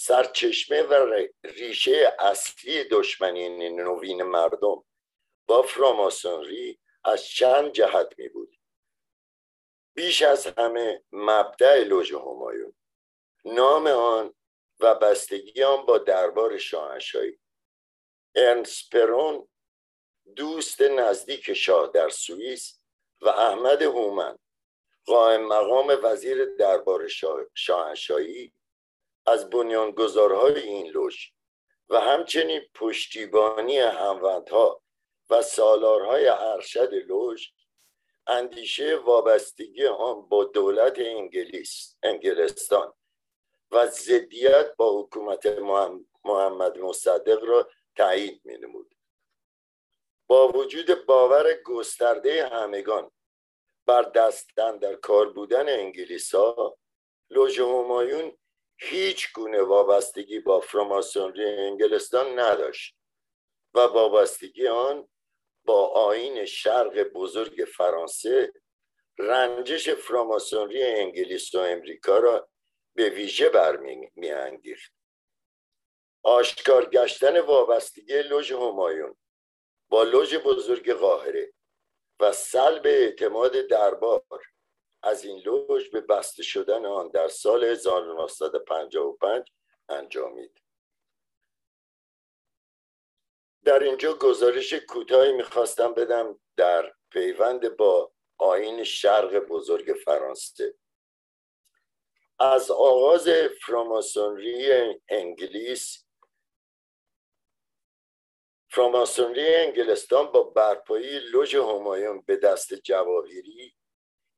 سرچشمه 0.01 0.81
و 0.81 1.23
ریشه 1.43 2.15
اصلی 2.19 2.83
دشمنی 2.83 3.69
نوین 3.69 4.23
مردم 4.23 4.85
با 5.47 5.61
فراماسونری 5.61 6.79
از 7.03 7.25
چند 7.25 7.71
جهت 7.71 8.13
می 8.17 8.29
بود 8.29 8.57
بیش 9.95 10.21
از 10.21 10.47
همه 10.47 11.03
مبدع 11.11 11.83
لوژ 11.83 12.13
همایون. 12.13 12.73
نام 13.45 13.87
آن 13.87 14.33
و 14.79 14.95
بستگی 14.95 15.63
آن 15.63 15.85
با 15.85 15.97
دربار 15.97 16.57
شاهنشاهی. 16.57 17.39
ارنس 18.35 18.89
پرون 18.91 19.47
دوست 20.35 20.81
نزدیک 20.81 21.53
شاه 21.53 21.91
در 21.93 22.09
سوئیس 22.09 22.79
و 23.21 23.29
احمد 23.29 23.81
هومن 23.81 24.37
قائم 25.05 25.47
مقام 25.47 25.99
وزیر 26.03 26.45
دربار 26.45 27.07
شاهنشاهی 27.55 28.53
از 29.29 29.49
بنیانگذارهای 29.49 30.59
این 30.59 30.87
لوژ 30.87 31.27
و 31.89 31.99
همچنین 31.99 32.61
پشتیبانی 32.73 33.77
هموندها 33.77 34.81
و 35.29 35.41
سالارهای 35.41 36.27
ارشد 36.27 36.93
لوژ 36.93 37.47
اندیشه 38.27 38.95
وابستگی 38.95 39.85
آن 39.85 40.29
با 40.29 40.43
دولت 40.43 40.99
انگلیس 40.99 41.97
انگلستان 42.03 42.93
و 43.71 43.87
ضدیت 43.87 44.75
با 44.75 45.01
حکومت 45.01 45.45
محمد 46.23 46.77
مصدق 46.77 47.43
را 47.43 47.69
تایید 47.97 48.41
می 48.43 48.57
نمود. 48.57 48.95
با 50.27 50.47
وجود 50.47 51.05
باور 51.05 51.53
گسترده 51.53 52.47
همگان 52.47 53.11
بر 53.85 54.01
دستن 54.01 54.77
در 54.77 54.95
کار 54.95 55.33
بودن 55.33 55.69
انگلیس 55.69 56.35
ها 56.35 56.77
لوژ 57.29 57.59
همایون 57.59 58.37
هیچ 58.81 59.33
گونه 59.33 59.61
وابستگی 59.61 60.39
با 60.39 60.59
فراماسونری 60.59 61.45
انگلستان 61.45 62.39
نداشت 62.39 62.95
و 63.73 63.79
وابستگی 63.79 64.67
آن 64.67 65.09
با 65.65 65.87
آین 65.87 66.45
شرق 66.45 67.03
بزرگ 67.03 67.67
فرانسه 67.77 68.53
رنجش 69.17 69.89
فراماسونری 69.89 70.83
انگلیس 70.83 71.55
و 71.55 71.59
امریکا 71.59 72.17
را 72.17 72.49
به 72.95 73.09
ویژه 73.09 73.49
برمیانگیخت. 73.49 74.93
آشکار 76.23 76.89
گشتن 76.89 77.39
وابستگی 77.39 78.21
لوژ 78.21 78.51
همایون 78.51 79.17
با 79.89 80.03
لوژ 80.03 80.35
بزرگ 80.35 80.91
قاهره 80.91 81.53
و 82.19 82.31
سلب 82.31 82.85
اعتماد 82.85 83.51
دربار 83.51 84.23
از 85.03 85.25
این 85.25 85.39
لوژ 85.39 85.89
به 85.89 86.01
بسته 86.01 86.43
شدن 86.43 86.85
آن 86.85 87.09
در 87.09 87.27
سال 87.27 87.63
1955 87.63 89.51
انجامید. 89.89 90.61
در 93.63 93.83
اینجا 93.83 94.13
گزارش 94.13 94.73
کوتاهی 94.73 95.31
می‌خواستم 95.31 95.93
بدم 95.93 96.39
در 96.57 96.93
پیوند 97.11 97.77
با 97.77 98.11
آین 98.37 98.83
شرق 98.83 99.39
بزرگ 99.39 99.95
فرانسه. 100.05 100.75
از 102.39 102.71
آغاز 102.71 103.29
فراماسونری 103.65 104.71
انگلیس 105.09 106.05
فراماسونری 108.71 109.55
انگلستان 109.55 110.31
با 110.31 110.43
برپایی 110.43 111.19
لوژ 111.19 111.55
همایون 111.55 112.21
به 112.21 112.37
دست 112.37 112.73
جواهری 112.73 113.75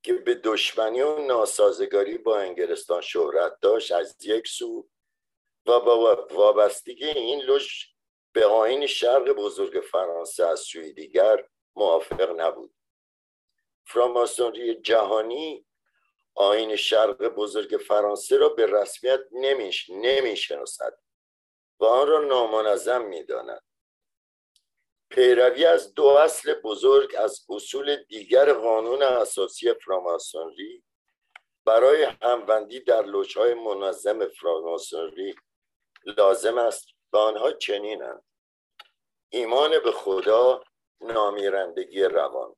که 0.03 0.13
به 0.13 0.35
دشمنی 0.35 1.01
و 1.01 1.19
ناسازگاری 1.19 2.17
با 2.17 2.39
انگلستان 2.39 3.01
شهرت 3.01 3.59
داشت 3.61 3.91
از 3.91 4.25
یک 4.25 4.47
سو 4.47 4.89
و 5.65 5.79
با 5.79 6.27
وابستگی 6.31 7.05
این 7.05 7.41
لوژ 7.41 7.85
به 8.33 8.45
آین 8.45 8.87
شرق 8.87 9.31
بزرگ 9.31 9.81
فرانسه 9.81 10.45
از 10.45 10.59
سوی 10.59 10.93
دیگر 10.93 11.47
موافق 11.75 12.39
نبود 12.39 12.73
فراماسونری 13.85 14.75
جهانی 14.81 15.65
آین 16.35 16.75
شرق 16.75 17.27
بزرگ 17.27 17.77
فرانسه 17.77 18.37
را 18.37 18.49
به 18.49 18.65
رسمیت 18.65 19.19
نمی 19.87 20.35
شناسد 20.37 20.99
و 21.79 21.85
آن 21.85 22.07
را 22.07 22.19
نامنظم 22.19 23.05
می 23.05 23.23
داند. 23.23 23.63
پیروی 25.11 25.65
از 25.65 25.93
دو 25.93 26.05
اصل 26.05 26.53
بزرگ 26.53 27.15
از 27.17 27.45
اصول 27.49 27.95
دیگر 27.95 28.53
قانون 28.53 29.03
اساسی 29.03 29.73
فراماسونری 29.73 30.83
برای 31.65 32.03
هموندی 32.21 32.79
در 32.79 33.01
لوچهای 33.01 33.53
منظم 33.53 34.25
فراماسونری 34.25 35.35
لازم 36.05 36.57
است 36.57 36.87
و 37.13 37.17
آنها 37.17 37.51
چنینند. 37.51 38.23
ایمان 39.29 39.79
به 39.79 39.91
خدا 39.91 40.63
نامیرندگی 41.01 42.03
روان. 42.03 42.55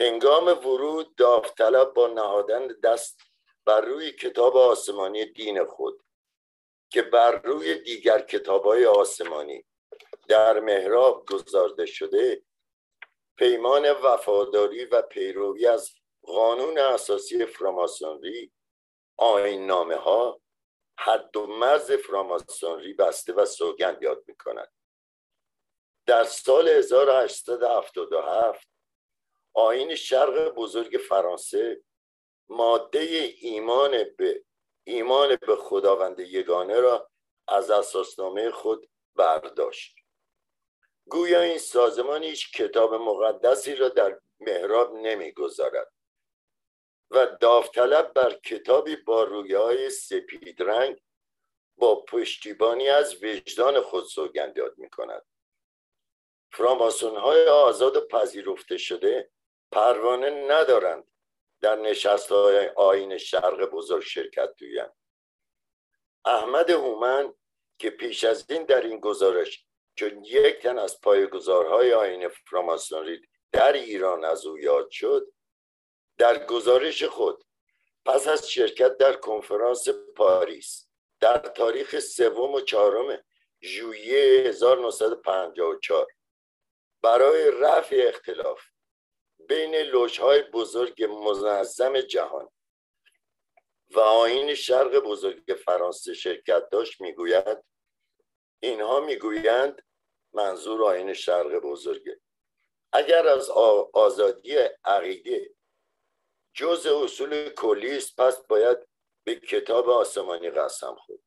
هنگام 0.00 0.46
ورود 0.46 1.14
داوطلب 1.14 1.94
با 1.94 2.06
نهادن 2.06 2.66
دست 2.66 3.20
بر 3.64 3.80
روی 3.80 4.12
کتاب 4.12 4.56
آسمانی 4.56 5.24
دین 5.24 5.64
خود 5.64 6.02
که 6.90 7.02
بر 7.02 7.42
روی 7.42 7.74
دیگر 7.74 8.20
کتاب 8.20 8.64
های 8.64 8.86
آسمانی 8.86 9.64
در 10.28 10.60
محراب 10.60 11.28
گذارده 11.28 11.86
شده 11.86 12.42
پیمان 13.36 13.92
وفاداری 13.92 14.84
و 14.84 15.02
پیروی 15.02 15.66
از 15.66 15.94
قانون 16.22 16.78
اساسی 16.78 17.46
فراماسونری 17.46 18.52
آین 19.16 19.66
نامه 19.66 19.96
ها 19.96 20.40
حد 20.98 21.36
و 21.36 21.46
مرز 21.46 21.92
فراماسونری 21.92 22.92
بسته 22.92 23.32
و 23.32 23.44
سوگند 23.44 24.02
یاد 24.02 24.24
می 24.26 24.36
کند 24.36 24.72
در 26.06 26.24
سال 26.24 26.68
1877 26.68 28.68
آین 29.54 29.94
شرق 29.94 30.48
بزرگ 30.48 31.00
فرانسه 31.08 31.82
ماده 32.48 33.00
ایمان 33.40 34.04
به 34.18 34.44
ایمان 34.84 35.36
به 35.36 35.56
خداوند 35.56 36.20
یگانه 36.20 36.80
را 36.80 37.10
از 37.48 37.70
اساسنامه 37.70 38.50
خود 38.50 38.90
برداشت. 39.14 39.97
گویا 41.10 41.40
این 41.40 41.58
سازمان 41.58 42.22
هیچ 42.22 42.52
کتاب 42.52 42.94
مقدسی 42.94 43.74
را 43.74 43.88
در 43.88 44.20
محراب 44.40 44.94
نمی‌گذارد 44.94 45.92
و 47.10 47.26
داوطلب 47.26 48.12
بر 48.12 48.34
کتابی 48.34 48.96
با 48.96 49.24
رویه 49.24 49.58
های 49.58 49.90
سپید 49.90 50.62
رنگ 50.62 51.00
با 51.76 52.04
پشتیبانی 52.04 52.88
از 52.88 53.24
وجدان 53.24 53.80
خود 53.80 54.04
سوگند 54.04 54.56
می 54.76 54.90
کند 54.90 55.24
فراماسون 56.52 57.16
های 57.16 57.46
آزاد 57.46 57.96
و 57.96 58.00
پذیرفته 58.00 58.76
شده 58.76 59.30
پروانه 59.72 60.30
ندارند 60.30 61.04
در 61.60 61.76
نشست 61.76 62.32
های 62.32 62.68
آین 62.68 63.18
شرق 63.18 63.64
بزرگ 63.64 64.02
شرکت 64.02 64.54
دویند 64.56 64.92
احمد 66.24 66.70
هومن 66.70 67.34
که 67.78 67.90
پیش 67.90 68.24
از 68.24 68.50
این 68.50 68.64
در 68.64 68.80
این 68.80 69.00
گزارش 69.00 69.67
چون 69.98 70.24
یک 70.24 70.58
تن 70.62 70.78
از 70.78 71.00
پایگزارهای 71.00 71.92
آین 71.92 72.28
فراماسونری 72.28 73.20
در 73.52 73.72
ایران 73.72 74.24
از 74.24 74.46
او 74.46 74.58
یاد 74.58 74.90
شد 74.90 75.32
در 76.18 76.46
گزارش 76.46 77.02
خود 77.02 77.44
پس 78.04 78.28
از 78.28 78.50
شرکت 78.50 78.96
در 78.96 79.12
کنفرانس 79.12 79.88
پاریس 79.88 80.88
در 81.20 81.38
تاریخ 81.38 81.98
سوم 81.98 82.54
و 82.54 82.60
چهارم 82.60 83.24
ژوئیه 83.62 84.48
1954 84.48 86.06
برای 87.02 87.50
رفع 87.60 88.04
اختلاف 88.08 88.62
بین 89.48 89.74
لوژهای 89.74 90.42
بزرگ 90.42 91.04
منظم 91.04 92.00
جهان 92.00 92.48
و 93.90 94.00
آین 94.00 94.54
شرق 94.54 94.98
بزرگ 94.98 95.58
فرانسه 95.64 96.14
شرکت 96.14 96.68
داشت 96.68 97.00
می‌گوید 97.00 97.64
اینها 98.60 99.00
می‌گویند 99.00 99.82
منظور 100.38 100.84
آین 100.84 101.12
شرق 101.12 101.58
بزرگه. 101.58 102.20
اگر 102.92 103.26
از 103.26 103.50
آزادی 103.92 104.56
عقیده 104.84 105.54
جز 106.54 106.86
اصول 106.86 107.50
کلی 107.50 107.96
است 107.96 108.20
پس 108.20 108.46
باید 108.46 108.78
به 109.24 109.34
کتاب 109.34 109.90
آسمانی 109.90 110.50
قسم 110.50 110.94
خورد 110.94 111.20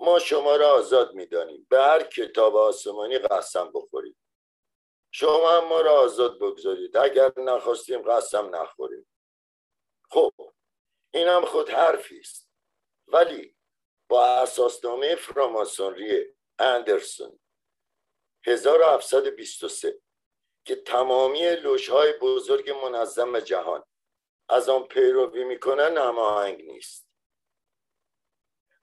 ما 0.00 0.18
شما 0.18 0.56
را 0.56 0.68
آزاد 0.68 1.14
می‌دانیم. 1.14 1.66
به 1.70 1.78
هر 1.82 2.02
کتاب 2.02 2.56
آسمانی 2.56 3.18
قسم 3.18 3.72
بخورید 3.74 4.16
شما 5.10 5.50
هم 5.50 5.64
ما 5.64 5.80
را 5.80 5.92
آزاد 5.92 6.38
بگذارید. 6.38 6.96
اگر 6.96 7.32
نخواستیم 7.36 8.02
قسم 8.02 8.54
نخوریم. 8.56 9.06
خب 10.10 10.32
این 11.14 11.28
هم 11.28 11.44
خود 11.44 11.70
حرفی 11.70 12.18
است. 12.18 12.48
ولی 13.06 13.56
با 14.10 14.26
اساسنامه 14.26 15.14
فراماسونری 15.14 16.36
اندرسون 16.58 17.38
1723 18.48 20.00
که 20.64 20.76
تمامی 20.76 21.50
لوشهای 21.50 22.12
بزرگ 22.12 22.70
منظم 22.70 23.40
جهان 23.40 23.84
از 24.48 24.68
آن 24.68 24.82
پیروی 24.82 25.44
می‌کنن 25.44 25.96
هماهنگ 25.96 26.64
نیست. 26.64 27.08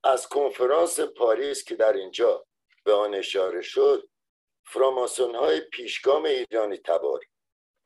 از 0.04 0.28
کنفرانس 0.28 0.99
پاریس 0.99 1.63
که 1.63 1.75
در 1.75 1.93
اینجا 1.93 2.47
به 2.84 2.93
آن 2.93 3.13
اشاره 3.13 3.62
شد 3.62 4.10
فراماسون 4.65 5.36
های 5.36 5.60
پیشگام 5.62 6.25
ایرانی 6.25 6.78
تبار 6.78 7.19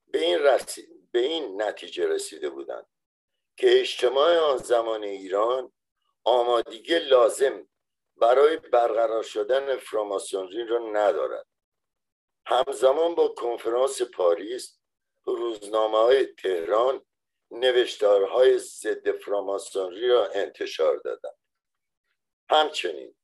به 0.07 0.19
این, 0.19 0.39
رسید، 0.39 1.11
به 1.11 1.19
این 1.19 1.61
نتیجه 1.61 2.07
رسیده 2.07 2.49
بودند 2.49 2.85
که 3.57 3.79
اجتماع 3.79 4.37
آن 4.37 4.57
زمان 4.57 5.03
ایران 5.03 5.71
آمادگی 6.23 6.99
لازم 6.99 7.69
برای 8.17 8.57
برقرار 8.57 9.23
شدن 9.23 9.77
فراماسونری 9.77 10.65
را 10.65 10.77
ندارد. 10.77 11.45
همزمان 12.45 13.15
با 13.15 13.27
کنفرانس 13.27 14.01
پاریس 14.01 14.79
روزنامه 15.25 15.97
های 15.97 16.25
تهران 16.25 17.05
نوشتارهای 17.51 18.57
ضد 18.57 19.11
فراماسونری 19.11 20.07
را 20.07 20.27
انتشار 20.27 20.97
دادند. 20.97 21.37
همچنین 22.49 23.15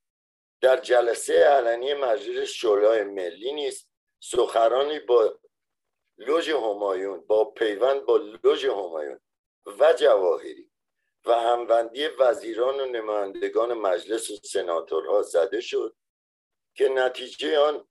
در 0.61 0.77
جلسه 0.77 1.33
علنی 1.33 1.93
مجلس 1.93 2.49
شورای 2.49 3.03
ملی 3.03 3.53
نیز 3.53 3.87
سخرانی 4.19 4.99
با 4.99 5.39
لوژ 6.17 6.49
همایون 6.49 7.21
با 7.21 7.45
پیوند 7.45 8.05
با 8.05 8.17
لوژ 8.17 8.65
همایون 8.65 9.19
و 9.79 9.93
جواهری 9.93 10.71
و 11.25 11.33
هموندی 11.33 12.07
وزیران 12.07 12.79
و 12.79 12.85
نمایندگان 12.85 13.73
مجلس 13.73 14.31
و 14.31 14.35
سناتورها 14.35 15.21
زده 15.21 15.61
شد 15.61 15.95
که 16.75 16.89
نتیجه 16.89 17.59
آن 17.59 17.87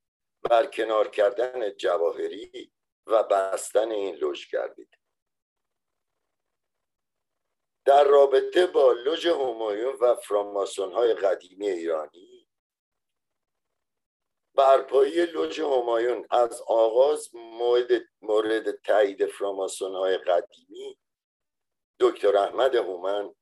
برکنار 0.50 1.08
کردن 1.08 1.70
جواهری 1.70 2.72
و 3.06 3.22
بستن 3.22 3.90
این 3.90 4.14
لوژ 4.14 4.50
گردید. 4.50 4.98
در 7.84 8.04
رابطه 8.04 8.66
با 8.66 8.92
لوژ 8.92 9.26
همایون 9.26 9.96
و 10.00 10.14
فراماسون 10.14 10.92
های 10.92 11.14
قدیمی 11.14 11.68
ایرانی 11.68 12.48
برپایی 14.54 15.26
لوژ 15.26 15.60
همایون 15.60 16.26
از 16.30 16.62
آغاز 16.66 17.34
مورد, 17.34 17.88
مورد 18.22 18.82
تایید 18.82 19.26
فراماسون 19.26 19.94
های 19.94 20.18
قدیمی 20.18 20.98
دکتر 22.00 22.36
احمد 22.36 22.74
هومن 22.74 23.34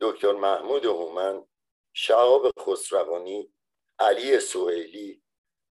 دکتر 0.00 0.32
محمود 0.32 0.84
هومن 0.84 1.46
شهاب 1.92 2.50
خسروانی 2.58 3.54
علی 3.98 4.40
سوئیلی 4.40 5.22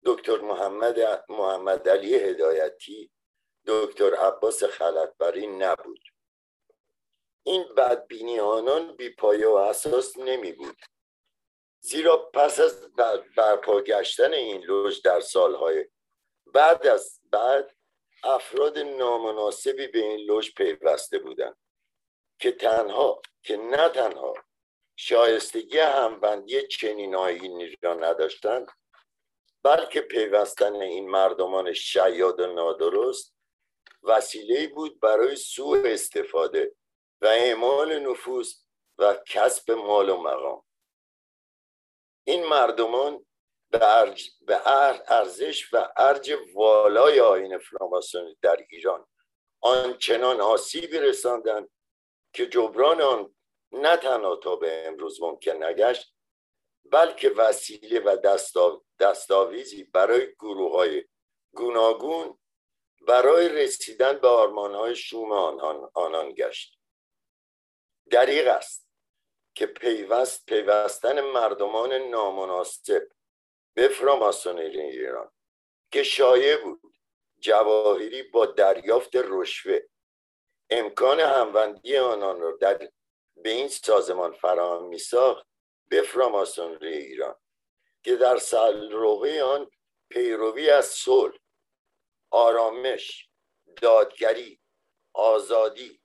دکتر 0.04 0.40
محمد 0.40 1.24
محمد 1.28 1.88
علی 1.88 2.14
هدایتی 2.14 3.10
دکتر 3.66 4.14
عباس 4.14 4.64
خلطبری 4.64 5.46
نبود. 5.46 6.00
این 7.46 7.74
بدبینی 7.76 8.40
آنان 8.40 8.96
بی 8.96 9.10
پایه 9.10 9.48
و 9.48 9.54
اساس 9.54 10.16
نمی 10.16 10.52
بود. 10.52 10.76
زیرا 11.80 12.16
پس 12.16 12.60
از 12.60 12.94
برپا 13.36 13.80
گشتن 13.80 14.32
این 14.32 14.62
لوژ 14.62 15.00
در 15.00 15.20
سالهای 15.20 15.86
بعد 16.46 16.86
از 16.86 17.20
بعد 17.30 17.76
افراد 18.24 18.78
نامناسبی 18.78 19.86
به 19.86 19.98
این 19.98 20.20
لوژ 20.20 20.54
پیوسته 20.54 21.18
بودند 21.18 21.56
که 22.38 22.52
تنها 22.52 23.22
که 23.42 23.56
نه 23.56 23.88
تنها 23.88 24.34
شایستگی 24.96 25.78
همبندی 25.78 26.66
چنین 26.66 27.14
آینی 27.14 27.76
را 27.82 27.94
نداشتند 27.94 28.66
بلکه 29.64 30.00
پیوستن 30.00 30.74
این 30.74 31.10
مردمان 31.10 31.72
شیاد 31.72 32.40
و 32.40 32.46
نادرست 32.46 33.36
وسیله 34.02 34.68
بود 34.68 35.00
برای 35.00 35.36
سوء 35.36 35.82
استفاده 35.84 36.74
و 37.20 37.26
اعمال 37.26 37.98
نفوذ 37.98 38.54
و 38.98 39.18
کسب 39.26 39.70
مال 39.70 40.08
و 40.08 40.16
مقام. 40.16 40.62
این 42.26 42.46
مردمان 42.46 43.26
به 43.70 44.68
ارزش 45.08 45.74
و 45.74 45.92
ارج 45.96 46.36
والای 46.54 47.20
آین 47.20 47.58
فراماسونی 47.58 48.36
در 48.42 48.66
ایران 48.70 49.06
آنچنان 49.60 50.40
آسیبی 50.40 50.98
رساندند 50.98 51.70
که 52.32 52.46
جبران 52.46 53.00
آن 53.00 53.34
نه 53.72 53.96
تنها 53.96 54.36
تا 54.36 54.56
به 54.56 54.86
امروز 54.86 55.22
ممکن 55.22 55.64
نگشت 55.64 56.13
بلکه 56.92 57.30
وسیله 57.30 58.00
و 58.00 58.16
دستاویزی 59.00 59.84
برای 59.84 60.34
گروه 60.34 60.72
های 60.72 61.04
گوناگون 61.54 62.38
برای 63.06 63.48
رسیدن 63.48 64.18
به 64.18 64.28
آرمان 64.28 64.74
های 64.74 64.96
شوم 64.96 65.32
آنان, 65.32 65.90
آنان 65.94 66.34
گشت. 66.34 66.78
دریغ 68.10 68.46
است 68.46 68.88
که 69.54 69.66
پیوست 69.66 70.46
پیوستن 70.46 71.20
مردمان 71.20 71.92
نامناسب 71.92 73.08
به 73.74 73.88
فراماسونری 73.88 74.80
ایران 74.80 75.30
که 75.92 76.02
شایع 76.02 76.56
بود 76.56 76.96
جواهری 77.40 78.22
با 78.22 78.46
دریافت 78.46 79.10
رشوه 79.14 79.78
امکان 80.70 81.20
هموندی 81.20 81.96
آنان 81.96 82.40
را 82.40 82.56
در 82.60 82.90
به 83.36 83.50
این 83.50 83.68
سازمان 83.68 84.32
فراهم 84.32 84.84
میساخت 84.84 85.46
به 85.88 86.02
فراماسونری 86.02 86.96
ایران 86.96 87.36
که 88.02 88.16
در 88.16 88.38
سلروه 88.38 89.40
آن 89.40 89.70
پیروی 90.10 90.70
از 90.70 90.86
صلح 90.86 91.38
آرامش 92.30 93.28
دادگری 93.82 94.60
آزادی 95.12 96.00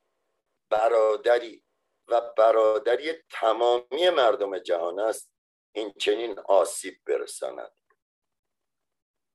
برادری 0.69 1.63
و 2.07 2.21
برادری 2.37 3.13
تمامی 3.29 4.09
مردم 4.09 4.59
جهان 4.59 4.99
است 4.99 5.31
این 5.71 5.93
چنین 5.93 6.39
آسیب 6.39 7.01
برساند. 7.05 7.71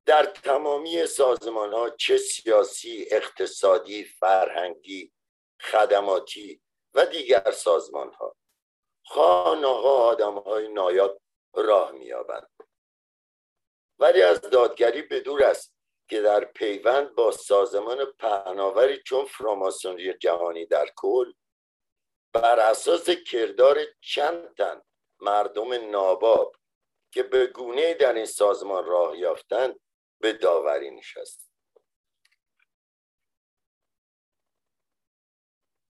در 0.05 0.25
تمامی 0.25 1.05
سازمان 1.05 1.73
ها 1.73 1.89
چه 1.89 2.17
سیاسی 2.17 3.07
اقتصادی 3.11 4.03
فرهنگی 4.03 5.13
خدماتی 5.61 6.61
و 6.93 7.05
دیگر 7.05 7.51
سازمان 7.51 8.13
ها 8.13 8.35
خانه 9.05 9.67
ها 9.67 10.09
آدم 10.09 10.37
های 10.37 10.67
نایاب 10.67 11.21
راه 11.55 11.91
میابند 11.91 12.49
ولی 13.99 14.21
از 14.21 14.41
دادگری 14.41 15.01
به 15.01 15.19
دور 15.19 15.43
است 15.43 15.75
که 16.09 16.21
در 16.21 16.45
پیوند 16.45 17.15
با 17.15 17.31
سازمان 17.31 18.05
پهناوری 18.05 19.03
چون 19.03 19.25
فراماسونری 19.25 20.13
جهانی 20.13 20.65
در 20.65 20.89
کل 20.95 21.33
بر 22.33 22.59
اساس 22.59 23.09
کردار 23.09 23.77
چند 24.01 24.55
تن 24.55 24.81
مردم 25.19 25.91
ناباب 25.91 26.55
که 27.11 27.23
به 27.23 27.47
گونه 27.47 27.93
در 27.93 28.13
این 28.13 28.25
سازمان 28.25 28.85
راه 28.85 29.17
یافتند 29.17 29.79
به 30.21 30.33
داوری 30.33 30.91
نشست. 30.91 31.51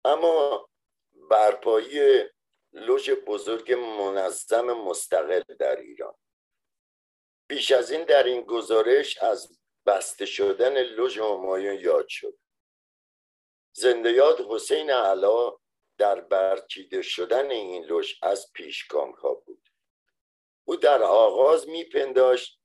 اما 0.05 0.69
برپایی 1.29 2.23
لوژ 2.73 3.09
بزرگ 3.09 3.73
منظم 3.73 4.65
مستقل 4.65 5.43
در 5.59 5.75
ایران 5.75 6.15
بیش 7.47 7.71
از 7.71 7.91
این 7.91 8.03
در 8.03 8.23
این 8.23 8.41
گزارش 8.41 9.17
از 9.17 9.59
بسته 9.85 10.25
شدن 10.25 10.83
لوژ 10.83 11.19
همایون 11.19 11.79
یاد 11.79 12.07
شد 12.07 12.37
زنده 13.73 14.11
یاد 14.11 14.41
حسین 14.49 14.89
علا 14.89 15.57
در 15.97 16.21
برچیده 16.21 17.01
شدن 17.01 17.51
این 17.51 17.83
لوژ 17.83 18.13
از 18.21 18.51
پیشگام 18.53 19.11
ها 19.11 19.33
بود 19.33 19.69
او 20.67 20.75
در 20.75 21.03
آغاز 21.03 21.69
میپنداشت 21.69 22.61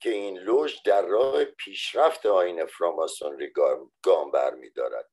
که 0.00 0.10
این 0.10 0.38
لوژ 0.38 0.76
در 0.84 1.02
راه 1.02 1.44
پیشرفت 1.44 2.26
آین 2.26 2.66
فراماسونری 2.66 3.52
گام 4.02 4.30
بر 4.30 4.54
می 4.54 4.70
دارد. 4.70 5.10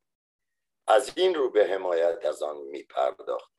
از 0.88 1.18
این 1.18 1.36
رو 1.36 1.50
به 1.50 1.68
حمایت 1.68 2.26
از 2.26 2.44
آن 2.44 2.58
می 2.58 2.84
پرداخت. 2.84 3.59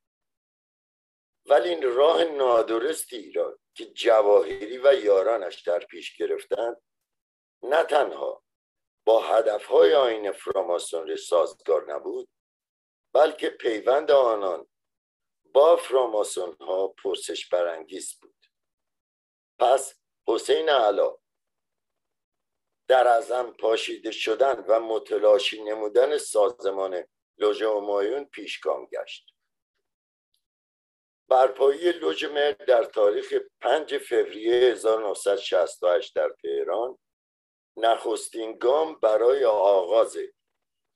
ولی 1.45 1.69
این 1.69 1.95
راه 1.95 2.23
نادرستی 2.23 3.31
را 3.31 3.59
که 3.73 3.85
جواهری 3.85 4.77
و 4.77 4.93
یارانش 4.93 5.61
در 5.61 5.79
پیش 5.79 6.17
گرفتند 6.17 6.81
نه 7.63 7.83
تنها 7.83 8.43
با 9.05 9.21
هدفهای 9.21 9.93
آین 9.93 10.31
فراماسونری 10.31 11.17
سازگار 11.17 11.93
نبود 11.93 12.29
بلکه 13.13 13.49
پیوند 13.49 14.11
آنان 14.11 14.67
با 15.53 15.75
فراماسون 15.75 16.55
ها 16.59 16.87
پرسش 16.87 17.49
برانگیز 17.49 18.19
بود. 18.21 18.35
پس 19.59 19.95
حسین 20.27 20.69
علا 20.69 21.17
در 22.87 23.07
ازم 23.07 23.51
پاشیده 23.51 24.11
شدن 24.11 24.65
و 24.67 24.79
متلاشی 24.79 25.63
نمودن 25.63 26.17
سازمان 26.17 27.03
لوژ 27.37 27.63
همایون 27.63 28.25
پیشگام 28.25 28.85
گشت. 28.85 29.35
برپایی 31.31 31.91
لوژ 31.91 32.23
مر 32.23 32.51
در 32.51 32.83
تاریخ 32.83 33.33
5 33.61 33.97
فوریه 33.97 34.53
1968 34.53 36.15
در 36.15 36.29
تهران 36.41 36.97
نخستین 37.77 38.57
گام 38.57 38.99
برای 38.99 39.45
آغاز 39.45 40.17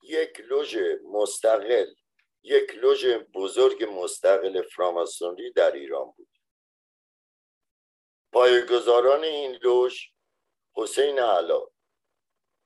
یک 0.04 0.40
لوژ 0.40 0.78
مستقل 1.04 1.94
یک 2.44 2.76
لوژ 2.76 3.06
بزرگ 3.34 3.84
مستقل 3.84 4.62
فراماسونری 4.62 5.52
در 5.52 5.72
ایران 5.72 6.12
بود. 6.12 6.30
پایگزاران 8.34 9.24
این 9.24 9.56
لوژ 9.56 10.08
حسین 10.76 11.20
علا 11.20 11.68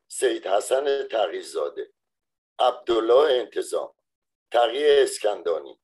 سید 0.07 0.47
حسن 0.47 1.07
تقیزاده 1.07 1.93
عبدالله 2.59 3.33
انتظام 3.33 3.95
تقی 4.51 4.89
اسکندانی 4.89 5.78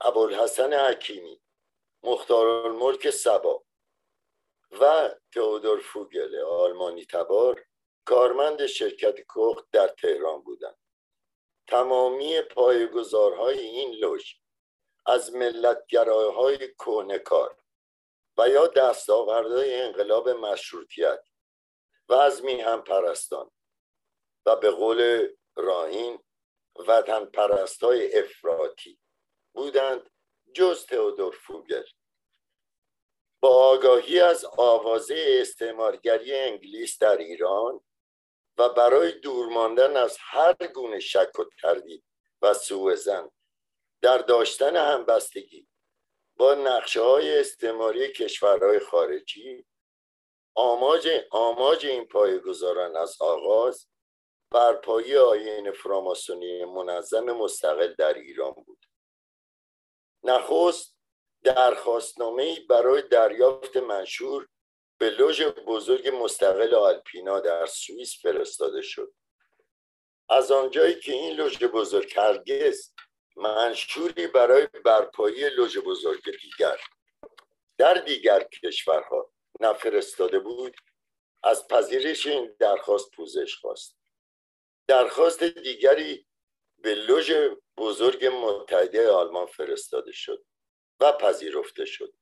ابوالحسن 0.00 0.72
حکیمی 0.72 1.40
مختار 2.02 2.46
الملک 2.46 3.10
سبا 3.10 3.64
و 4.80 5.14
تئودور 5.34 5.80
فوگل 5.80 6.38
آلمانی 6.38 7.04
تبار 7.04 7.64
کارمند 8.04 8.66
شرکت 8.66 9.20
کوخ 9.20 9.62
در 9.72 9.88
تهران 9.88 10.42
بودند. 10.42 10.78
تمامی 11.68 12.40
پایگزارهای 12.40 13.58
این 13.58 13.94
لوژ 13.94 14.34
از 15.06 15.32
ملتگرایهای 15.34 16.68
کار 17.24 17.56
و 18.38 18.48
یا 18.48 18.66
دستاوردهای 18.66 19.80
انقلاب 19.80 20.28
مشروطیت 20.28 21.24
و 22.08 22.14
از 22.14 22.44
میهم 22.44 22.82
پرستان 22.82 23.50
و 24.46 24.56
به 24.56 24.70
قول 24.70 25.28
راهین 25.56 26.22
وطن 26.88 27.24
پرست 27.24 27.84
های 27.84 28.18
افراتی 28.18 28.98
بودند 29.54 30.10
جز 30.54 30.86
تئودور 30.86 31.34
فوگل 31.34 31.84
با 33.42 33.48
آگاهی 33.48 34.20
از 34.20 34.44
آوازه 34.44 35.38
استعمارگری 35.40 36.34
انگلیس 36.34 36.98
در 36.98 37.16
ایران 37.16 37.80
و 38.58 38.68
برای 38.68 39.12
دور 39.12 39.46
ماندن 39.46 39.96
از 39.96 40.16
هر 40.20 40.54
گونه 40.74 41.00
شک 41.00 41.38
و 41.38 41.44
تردید 41.62 42.04
و 42.42 42.54
سوء 42.54 42.94
زن 42.94 43.30
در 44.02 44.18
داشتن 44.18 44.76
همبستگی 44.76 45.68
با 46.36 46.54
نقشه 46.54 47.00
های 47.00 47.38
استعماری 47.38 48.12
کشورهای 48.12 48.78
خارجی 48.78 49.66
آماج, 50.54 51.08
آماج 51.30 51.86
این 51.86 52.04
پایگزاران 52.04 52.96
از 52.96 53.16
آغاز 53.20 53.86
برپایی 54.50 55.16
آین 55.16 55.72
فراماسونی 55.72 56.64
منظم 56.64 57.24
مستقل 57.24 57.94
در 57.94 58.14
ایران 58.14 58.52
بود. 58.52 58.79
نخست 60.24 60.96
درخواستنامه 61.42 62.60
برای 62.68 63.02
دریافت 63.02 63.76
منشور 63.76 64.48
به 64.98 65.10
لوژ 65.10 65.42
بزرگ 65.42 66.08
مستقل 66.08 66.74
آلپینا 66.74 67.40
در 67.40 67.66
سوئیس 67.66 68.22
فرستاده 68.22 68.82
شد. 68.82 69.12
از 70.28 70.52
آنجایی 70.52 71.00
که 71.00 71.12
این 71.12 71.36
لوژ 71.36 71.58
بزرگ 71.58 72.12
هرگز 72.16 72.92
منشوری 73.36 74.26
برای 74.26 74.68
برپایی 74.84 75.48
لوژ 75.48 75.78
بزرگ 75.78 76.22
دیگر 76.42 76.80
در 77.78 77.94
دیگر 77.94 78.44
کشورها 78.44 79.32
نفرستاده 79.60 80.38
بود 80.38 80.76
از 81.42 81.68
پذیرش 81.68 82.26
این 82.26 82.56
درخواست 82.58 83.10
پوزش 83.10 83.56
خواست. 83.56 83.96
درخواست 84.88 85.42
دیگری 85.42 86.26
به 86.82 86.94
لوژ 86.94 87.32
بزرگ 87.76 88.26
متحده 88.26 89.10
آلمان 89.10 89.46
فرستاده 89.46 90.12
شد 90.12 90.44
و 91.00 91.12
پذیرفته 91.12 91.84
شد. 91.84 92.14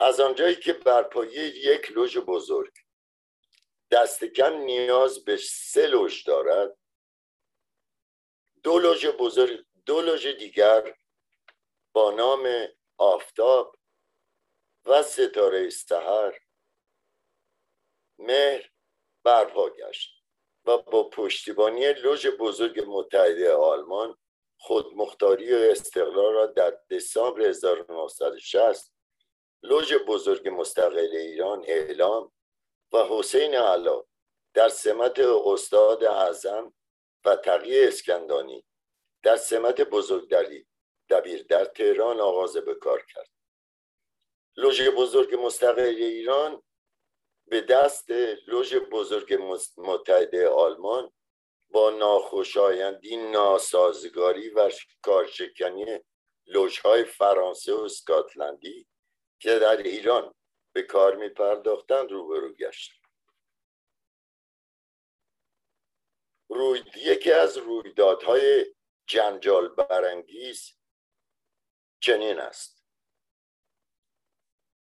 از 0.00 0.20
آنجایی 0.20 0.56
که 0.56 0.72
برپایی 0.72 1.32
یک 1.48 1.90
لوژ 1.92 2.16
بزرگ 2.16 2.72
دست 3.90 4.24
کم 4.24 4.52
نیاز 4.52 5.24
به 5.24 5.36
سه 5.36 5.86
لوژ 5.86 6.26
دارد 6.26 6.78
دو 8.62 8.78
لوژ 8.78 9.06
بزرگ 9.06 9.66
دو 9.86 10.00
لوژ 10.00 10.26
دیگر 10.26 10.96
با 11.92 12.10
نام 12.10 12.68
آفتاب 12.98 13.76
و 14.84 15.02
ستاره 15.02 15.70
سحر 15.70 16.38
مهر 18.18 18.70
برپا 19.24 19.70
گشت. 19.70 20.17
و 20.68 20.78
با 20.78 21.08
پشتیبانی 21.08 21.92
لوژ 21.92 22.26
بزرگ 22.26 22.84
متحده 22.86 23.52
آلمان 23.52 24.16
خودمختاری 24.58 25.54
و 25.54 25.56
استقلال 25.56 26.32
را 26.32 26.46
در 26.46 26.78
دسامبر 26.90 27.42
1960 27.42 28.92
لوژ 29.62 29.94
بزرگ 29.94 30.48
مستقل 30.48 30.98
ایران 30.98 31.64
اعلام 31.66 32.32
و 32.92 33.04
حسین 33.10 33.54
علا 33.54 34.04
در 34.54 34.68
سمت 34.68 35.18
استاد 35.18 36.04
اعظم 36.04 36.74
و 37.24 37.36
تقیه 37.36 37.88
اسکندانی 37.88 38.64
در 39.22 39.36
سمت 39.36 39.80
بزرگدری 39.80 40.66
دبیر 41.10 41.42
در 41.42 41.64
تهران 41.64 42.20
آغاز 42.20 42.56
به 42.56 42.74
کار 42.74 43.04
کرد. 43.14 43.30
لوژ 44.56 44.88
بزرگ 44.88 45.34
مستقل 45.34 45.82
ایران 45.82 46.62
به 47.50 47.60
دست 47.60 48.10
لوژ 48.46 48.74
بزرگ 48.74 49.38
متحده 49.76 50.48
آلمان 50.48 51.12
با 51.70 51.90
ناخوشایندی 51.90 53.16
ناسازگاری 53.16 54.48
و 54.48 54.70
کارشکنی 55.02 55.98
لوژهای 56.46 57.04
فرانسه 57.04 57.74
و 57.74 57.80
اسکاتلندی 57.80 58.86
که 59.38 59.58
در 59.58 59.76
ایران 59.76 60.34
به 60.72 60.82
کار 60.82 61.16
می 61.16 61.28
پرداختند 61.28 62.10
روبرو 62.12 62.52
گشت 62.54 62.92
روی 66.48 66.82
یکی 66.96 67.32
از 67.32 67.58
رویدادهای 67.58 68.66
جنجال 69.06 69.68
برانگیز 69.68 70.72
چنین 72.00 72.40
است. 72.40 72.77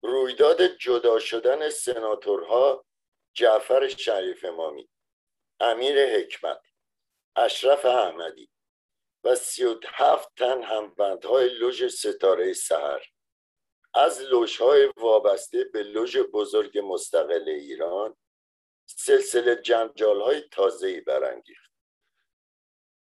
رویداد 0.02 0.62
جدا 0.62 1.20
شدن 1.20 1.70
سناتورها 1.70 2.86
جعفر 3.34 3.88
شریف 3.88 4.46
امامی 4.46 4.90
امیر 5.60 6.06
حکمت 6.06 6.62
اشرف 7.36 7.86
احمدی 7.86 8.50
و 9.24 9.36
سی 9.36 9.66
و 9.66 9.80
هفت 9.86 10.30
تن 10.36 10.64
همبندهای 10.64 11.50
لوژ 11.50 11.86
ستاره 11.86 12.54
سهر 12.54 13.06
از 13.94 14.22
لوژهای 14.22 14.94
وابسته 14.98 15.64
به 15.64 15.84
لوژ 15.84 16.18
بزرگ 16.18 16.80
مستقل 16.80 17.50
ایران 17.50 18.16
سلسله 18.86 19.56
جنجال 19.56 20.22
های 20.22 20.42
تازه‌ای 20.42 21.02
برانگیخت. 21.02 21.72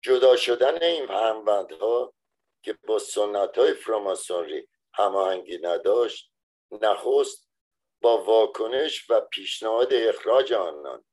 جدا 0.01 0.35
شدن 0.35 0.83
این 0.83 1.09
همبندها 1.09 2.13
که 2.63 2.73
با 2.87 2.99
سنت 2.99 3.57
های 3.57 3.73
فراماسونری 3.73 4.67
هماهنگی 4.93 5.57
نداشت 5.57 6.32
نخست 6.81 7.49
با 8.01 8.23
واکنش 8.23 9.09
و 9.09 9.21
پیشنهاد 9.21 9.93
اخراج 9.93 10.53
آنان 10.53 11.05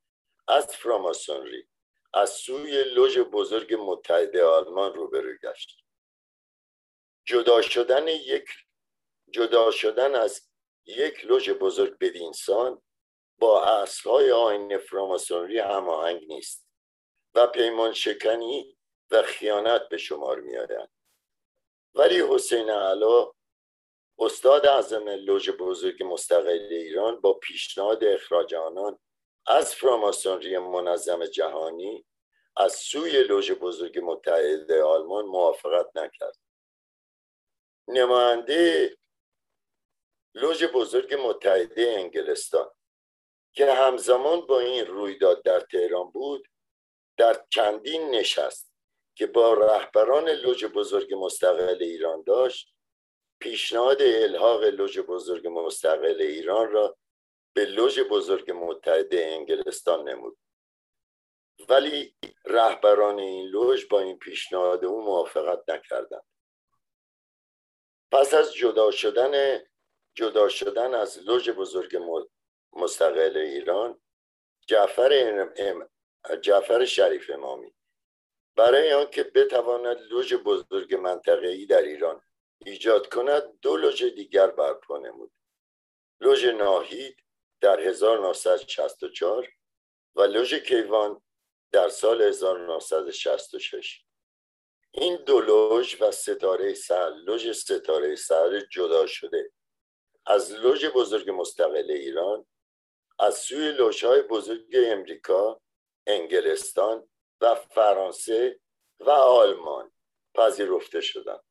از 0.49 0.77
فراماسونری 0.77 1.69
از 2.15 2.31
سوی 2.31 2.85
لوژ 2.85 3.19
بزرگ 3.19 3.75
متحده 3.75 4.45
آلمان 4.45 4.95
روبرو 4.95 5.37
گشت. 5.43 5.85
جدا 7.25 7.63
شدن 7.63 8.09
یک 8.09 8.49
جدا 9.31 9.71
شدن 9.71 10.15
از 10.15 10.49
یک 10.87 11.25
لوژ 11.25 11.51
بزرگ 11.51 11.99
بدینسان 11.99 12.83
با 13.39 13.65
اصلهای 13.65 14.33
آین 14.33 14.79
فراماسونری 14.79 15.59
هماهنگ 15.59 16.25
نیست 16.27 16.67
و 17.35 17.47
پیمان 17.47 17.93
شکنی 17.93 18.79
و 19.11 19.23
خیانت 19.23 19.89
به 19.89 19.97
شمار 19.97 20.41
می 20.41 20.57
ولی 21.95 22.21
حسین 22.21 22.71
علا 22.71 23.33
استاد 24.21 24.67
اعظم 24.67 25.09
لوژ 25.09 25.51
بزرگ 25.51 26.03
مستقل 26.03 26.69
ایران 26.71 27.21
با 27.21 27.35
پیشنهاد 27.35 28.05
اخراج 28.05 28.55
آنان 28.55 28.99
از 29.47 29.75
فراماسونری 29.75 30.59
منظم 30.59 31.27
جهانی 31.27 32.07
از 32.57 32.75
سوی 32.75 33.23
لوژ 33.23 33.51
بزرگ 33.51 33.99
متحده 34.03 34.83
آلمان 34.83 35.25
موافقت 35.25 35.97
نکرد. 35.97 36.37
نماینده 37.89 38.97
لوژ 40.35 40.65
بزرگ 40.65 41.15
متحده 41.15 41.95
انگلستان 41.99 42.71
که 43.53 43.73
همزمان 43.73 44.41
با 44.41 44.61
این 44.61 44.87
رویداد 44.87 45.43
در 45.43 45.61
تهران 45.61 46.11
بود 46.11 46.49
در 47.17 47.47
چندین 47.51 48.11
نشست 48.11 48.73
که 49.15 49.27
با 49.27 49.55
رهبران 49.55 50.29
لوژ 50.29 50.65
بزرگ 50.65 51.15
مستقل 51.15 51.79
ایران 51.81 52.23
داشت 52.23 52.75
پیشنهاد 53.41 54.03
الحاق 54.03 54.65
لوژ 54.65 54.99
بزرگ 54.99 55.47
مستقل 55.47 56.21
ایران 56.21 56.71
را 56.71 56.97
به 57.55 57.65
لوژ 57.65 57.99
بزرگ 57.99 58.51
متحده 58.51 59.27
انگلستان 59.27 60.09
نمود. 60.09 60.39
ولی 61.69 62.15
رهبران 62.45 63.19
این 63.19 63.47
لوژ 63.49 63.85
با 63.85 64.01
این 64.01 64.19
پیشنهاد 64.19 64.85
او 64.85 65.05
موافقت 65.05 65.71
نکردند. 65.71 66.23
پس 68.13 68.35
از 68.35 68.55
جدا 68.55 68.91
شدن 68.91 69.65
جدا 70.15 70.49
شدن 70.49 70.95
از 70.95 71.19
لوژ 71.19 71.49
بزرگ 71.49 71.97
مستقل 72.73 73.37
ایران 73.37 74.01
جعفر, 74.67 75.49
جعفر 76.41 76.85
شریف 76.85 77.31
امامی 77.35 77.75
برای 78.57 78.93
آنکه 78.93 79.23
بتواند 79.23 80.01
لوژ 80.01 80.35
بزرگ 80.35 80.95
منطقه‌ای 80.95 81.67
در 81.67 81.83
ایران 81.83 82.23
ایجاد 82.67 83.09
کند 83.09 83.61
دو 83.61 83.77
لوژ 83.77 84.03
دیگر 84.03 84.47
برپا 84.51 84.99
نمود. 84.99 85.33
لوژ 86.21 86.45
ناهید 86.45 87.17
در 87.61 87.81
1964 87.81 89.49
و 90.15 90.23
لوژ 90.23 90.55
کیوان 90.55 91.23
در 91.73 91.89
سال 91.89 92.23
1966 92.23 94.05
این 94.91 95.17
دو 95.17 95.41
لوژ 95.41 96.03
و 96.03 96.11
ستاره 96.11 96.75
سحر 96.75 97.09
لوژ 97.09 97.51
ستاره 97.51 98.17
سحر 98.17 98.61
جدا 98.61 99.07
شده. 99.07 99.53
از 100.27 100.53
لوژ 100.53 100.85
بزرگ 100.85 101.31
مستقل 101.31 101.91
ایران 101.91 102.47
از 103.19 103.39
سوی 103.39 103.73
لوژهای 103.73 104.23
بزرگ 104.23 104.77
امریکا 104.87 105.61
انگلستان 106.07 107.09
و 107.41 107.55
فرانسه 107.55 108.61
و 109.01 109.11
آلمان 109.11 109.93
پذیرفته 110.35 111.01
شدند. 111.01 111.50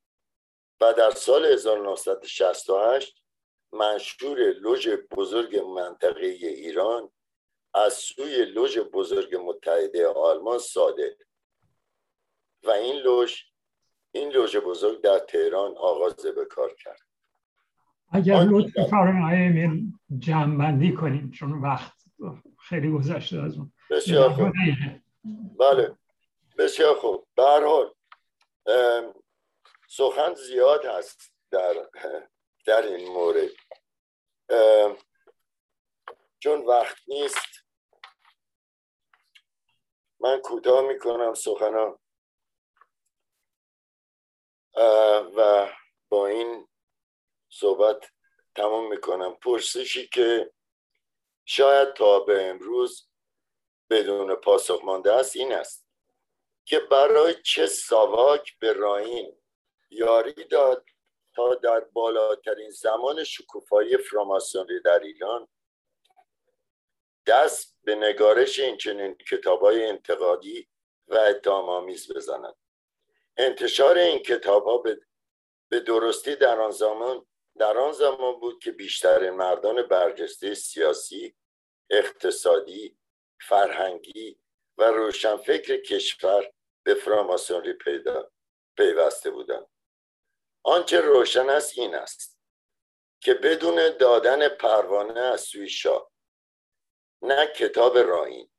و 0.81 0.93
در 0.93 1.11
سال 1.11 1.45
1968 1.45 3.23
منشور 3.71 4.37
لوژ 4.37 4.87
بزرگ 4.87 5.57
منطقه 5.57 6.25
ایران 6.25 7.09
از 7.73 7.93
سوی 7.93 8.45
لوژ 8.45 8.77
بزرگ 8.77 9.35
متحده 9.35 10.07
آلمان 10.07 10.59
صادر 10.59 11.09
و 12.63 12.69
این 12.69 12.95
لوژ 12.95 13.41
این 14.11 14.29
لوژ 14.29 14.55
بزرگ 14.55 15.01
در 15.01 15.19
تهران 15.19 15.77
آغاز 15.77 16.15
به 16.15 16.45
کار 16.45 16.73
کرد. 16.73 16.99
اگر 18.11 18.43
لطف 18.43 18.89
فرمایید 18.89 19.93
جمع 20.19 20.95
کنیم 20.95 21.31
چون 21.31 21.61
وقت 21.61 21.93
خیلی 22.59 22.91
گذشته 22.91 23.41
از 23.41 23.57
اون. 23.57 23.73
بسیار 23.91 24.29
خوب. 24.29 24.53
بله. 25.59 25.95
بسیار 26.57 26.95
خوب. 26.95 27.27
به 27.35 27.43
حال 27.43 27.93
سخن 29.91 30.33
زیاد 30.33 30.85
هست 30.85 31.33
در 31.51 31.89
در 32.65 32.81
این 32.81 33.09
مورد. 33.09 33.49
چون 36.39 36.65
وقت 36.65 36.97
نیست 37.07 37.65
من 40.19 40.39
کوتاه 40.41 40.81
می‌کنم 40.81 41.33
سخنا 41.33 41.99
و 45.35 45.69
با 46.09 46.27
این 46.27 46.67
صحبت 47.49 48.11
تمام 48.55 48.89
می‌کنم. 48.89 49.35
پرسشی 49.35 50.07
که 50.07 50.53
شاید 51.45 51.93
تا 51.93 52.19
به 52.19 52.49
امروز 52.49 53.09
بدون 53.89 54.35
پاسخ 54.35 54.83
مانده 54.83 55.13
است 55.13 55.35
این 55.35 55.53
است 55.53 55.87
که 56.65 56.79
برای 56.79 57.41
چه 57.43 57.65
ساواک 57.65 58.59
به 58.59 58.73
راین 58.73 59.38
یاری 59.89 60.43
داد 60.43 60.85
تا 61.35 61.55
در 61.55 61.79
بالاترین 61.79 62.69
زمان 62.69 63.23
شکوفایی 63.23 63.97
فراماسونری 63.97 64.81
در 64.81 64.99
ایران. 64.99 65.47
دست 67.27 67.77
به 67.83 67.95
نگارش 67.95 68.59
این 68.59 68.77
چنین 68.77 69.15
کتاب 69.15 69.61
های 69.61 69.85
انتقادی 69.85 70.69
و 71.07 71.15
اتهامآمیز 71.17 72.11
بزنند 72.11 72.55
انتشار 73.37 73.97
این 73.97 74.19
کتاب 74.19 74.65
ها 74.65 74.83
به 75.69 75.79
درستی 75.79 76.35
در 76.35 76.61
آن 76.61 76.71
زمان 76.71 77.25
در 77.57 77.77
آن 77.77 77.91
زمان 77.91 78.39
بود 78.39 78.63
که 78.63 78.71
بیشتر 78.71 79.29
مردان 79.29 79.81
برجسته 79.81 80.53
سیاسی 80.53 81.35
اقتصادی 81.89 82.97
فرهنگی 83.41 84.39
و 84.77 84.83
روشنفکر 84.83 85.77
کشور 85.77 86.51
به 86.83 86.93
فراماسونری 86.93 87.73
پیدا 87.73 88.31
پیوسته 88.77 89.31
بودند. 89.31 89.67
آنچه 90.69 91.01
روشن 91.01 91.49
است 91.49 91.77
این 91.77 91.95
است 91.95 92.39
که 93.19 93.33
بدون 93.33 93.97
دادن 93.97 94.47
پروانه 94.47 95.19
از 95.19 95.41
سوی 95.41 95.69
شاه 95.69 96.11
نه 97.21 97.47
کتاب 97.47 97.97
راین 97.97 98.51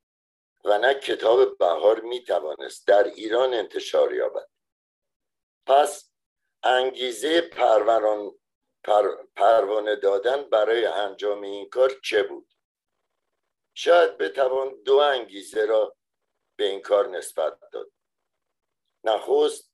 و 0.65 0.79
نه 0.79 0.95
کتاب 0.95 1.59
بهار 1.59 2.01
می 2.01 2.25
توانست 2.25 2.87
در 2.87 3.05
ایران 3.05 3.55
انتشار 3.55 4.15
یابد. 4.15 4.49
پس 5.67 6.13
انگیزه 6.63 7.41
پروران 7.41 8.39
پروانه 9.37 9.97
دادن 9.97 10.43
برای 10.43 10.87
انجام 10.87 11.43
این 11.43 11.69
کار 11.69 11.93
چه 12.05 12.23
بود؟ 12.23 12.49
شاید 13.75 14.19
بتوان 14.19 14.83
دو 14.83 14.97
انگیزه 14.97 15.65
را 15.65 15.97
به 16.57 16.65
این 16.67 16.83
کار 16.83 17.09
نسبت 17.09 17.59
داد. 17.73 17.93
نخست 19.05 19.70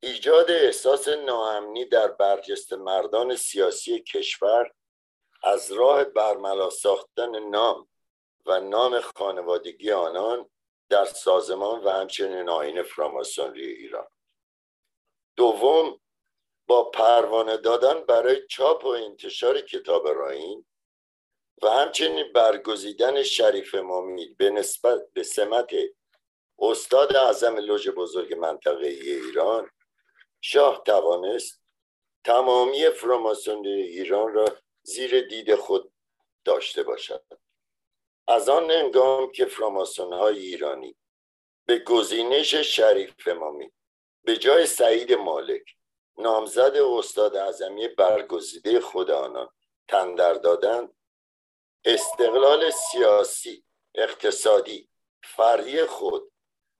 ایجاد 0.00 0.50
احساس 0.50 1.08
ناامنی 1.08 1.84
در 1.84 2.08
برجست 2.08 2.72
مردان 2.72 3.36
سیاسی 3.36 4.00
کشور 4.00 4.72
از 5.42 5.72
راه 5.72 6.04
برملا 6.04 6.70
ساختن 6.70 7.48
نام 7.48 7.88
و 8.46 8.60
نام 8.60 9.00
خانوادگی 9.00 9.90
آنان 9.90 10.50
در 10.88 11.04
سازمان 11.04 11.84
و 11.84 11.90
همچنین 11.90 12.48
آین 12.48 12.82
فراماسونری 12.82 13.66
ایران. 13.66 14.06
دوم 15.36 16.00
با 16.66 16.90
پروانه 16.90 17.56
دادن 17.56 18.00
برای 18.00 18.46
چاپ 18.46 18.84
و 18.84 18.88
انتشار 18.88 19.60
کتاب 19.60 20.08
راین 20.08 20.66
و 21.62 21.70
همچنین 21.70 22.32
برگزیدن 22.32 23.22
شریف 23.22 23.74
مامید 23.74 24.36
به 24.36 24.50
نسبت 24.50 25.12
به 25.12 25.22
سمت 25.22 25.70
استاد 26.58 27.16
اعظم 27.16 27.56
لوژ 27.56 27.88
بزرگ 27.88 28.34
منطقه 28.34 28.86
ایران 28.86 29.70
شاه 30.40 30.82
توانست 30.86 31.62
تمامی 32.24 32.90
فراماسونری 32.90 33.82
ایران 33.82 34.32
را 34.32 34.56
زیر 34.82 35.28
دید 35.28 35.54
خود 35.54 35.92
داشته 36.44 36.82
باشد. 36.82 37.24
از 38.28 38.48
آن 38.48 38.70
انگام 38.70 39.32
که 39.32 39.46
فراماسون 39.46 40.12
های 40.12 40.38
ایرانی 40.38 40.96
به 41.66 41.78
گزینش 41.78 42.54
شریف 42.54 43.14
امامی 43.26 43.72
به 44.24 44.36
جای 44.36 44.66
سعید 44.66 45.12
مالک 45.12 45.76
نامزد 46.18 46.76
استاد 46.76 47.36
اعظمی 47.36 47.88
برگزیده 47.88 48.80
خود 48.80 49.10
آنان 49.10 49.48
تندر 49.88 50.34
دادند 50.34 50.94
استقلال 51.84 52.70
سیاسی 52.70 53.64
اقتصادی 53.94 54.88
فردی 55.22 55.84
خود 55.84 56.32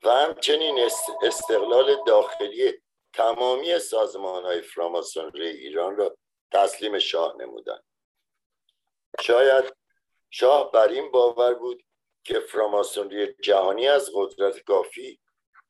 و 0.02 0.10
همچنین 0.10 0.90
استقلال 1.22 2.04
داخلی 2.06 2.82
تمامی 3.12 3.78
سازمان 3.78 4.44
های 4.44 4.60
فراماسونری 4.60 5.46
ایران 5.46 5.96
را 5.96 6.16
تسلیم 6.52 6.98
شاه 6.98 7.36
نمودند. 7.40 7.84
شاید 9.20 9.76
شاه 10.30 10.72
بر 10.72 10.88
این 10.88 11.10
باور 11.10 11.54
بود 11.54 11.84
که 12.24 12.40
فراماسونری 12.40 13.34
جهانی 13.42 13.88
از 13.88 14.10
قدرت 14.14 14.58
کافی 14.58 15.20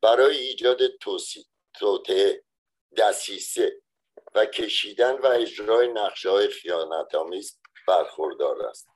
برای 0.03 0.37
ایجاد 0.37 0.81
توطعه 1.75 2.43
دسیسه 2.97 3.83
و 4.35 4.47
کشیدن 4.47 5.19
و 5.19 5.27
اجرای 5.27 5.89
نقشه 5.89 6.31
های 6.31 6.49
خیانت 6.49 7.15
آمیز 7.15 7.61
برخوردار 7.89 8.63
است. 8.63 8.89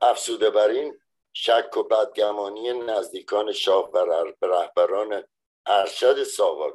افسوده 0.00 0.50
بر 0.50 0.68
این 0.68 1.00
شک 1.32 1.76
و 1.76 1.82
بدگمانی 1.82 2.72
نزدیکان 2.72 3.52
شاه 3.52 3.90
و 3.90 3.98
رهبران 4.42 5.24
ارشد 5.66 6.22
ساواک 6.22 6.74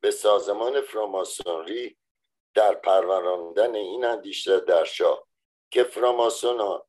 به 0.00 0.10
سازمان 0.10 0.80
فراماسونری 0.80 1.98
در 2.54 2.74
پروراندن 2.74 3.74
این 3.74 4.04
اندیشه 4.04 4.60
در 4.60 4.84
شاه 4.84 5.28
که 5.70 5.84
فراماسون 5.84 6.80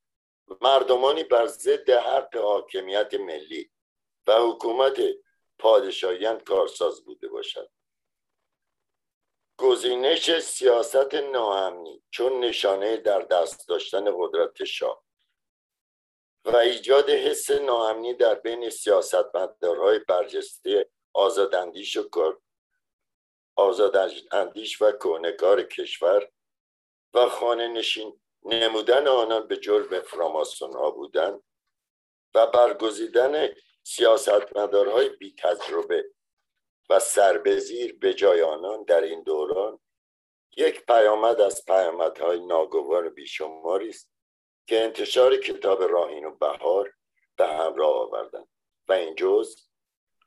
مردمانی 0.62 1.24
بر 1.24 1.46
ضد 1.48 1.90
حق 1.90 2.38
حاکمیت 2.38 3.14
ملی 3.14 3.72
و 4.28 4.40
حکومت 4.40 5.02
پادشاهیان 5.60 6.40
کارساز 6.40 7.06
بوده 7.06 7.28
باشد. 7.28 7.72
گزینش 9.60 10.40
سیاست 10.40 11.14
ناامنی 11.14 12.04
چون 12.10 12.40
نشانه 12.40 12.98
در 12.98 13.22
دست 13.22 13.68
داشتن 13.68 14.06
قدرت 14.18 14.64
شاه 14.64 15.04
و 16.46 16.58
ایجاد 16.58 17.10
حس 17.10 17.52
ناامنی 17.52 18.14
در 18.14 18.36
بین 18.36 18.70
سیاستمدارهای 18.70 20.00
برجسته 20.00 20.90
آزاداندیش 21.14 21.98
و 21.98 22.10
آزاداندیش 23.60 24.82
و 24.82 24.92
کهنکار 24.92 25.64
کشور 25.64 26.30
و 27.14 27.30
خانه 27.30 27.68
نشین 27.68 28.20
نمودن 28.44 29.08
آنان 29.08 29.48
به 29.48 29.58
جرم 29.58 30.02
فراماسون 30.02 30.74
ها 30.74 30.92
بودن 30.92 31.40
و 32.36 32.48
برگزیدن 32.48 33.50
سیاستمدارهای 33.84 35.10
بی 35.10 35.36
تجربه 35.38 36.06
و 36.90 37.00
سربزیر 37.00 37.98
به 37.98 38.14
جای 38.14 38.42
آنان 38.42 38.84
در 38.84 39.02
این 39.02 39.24
دوران 39.24 39.80
یک 40.58 40.86
پیامد 40.86 41.42
از 41.42 41.66
پیامدهای 41.66 42.46
ناگوار 42.46 43.10
بیشماری 43.10 43.90
است 43.90 44.12
که 44.68 44.84
انتشار 44.84 45.38
کتاب 45.38 45.84
راهین 45.84 46.26
و 46.26 46.36
بهار 46.36 46.94
به 47.38 47.48
همراه 47.48 47.96
آوردند. 47.96 48.48
و 48.88 48.94
این 48.94 49.16
جز 49.16 49.69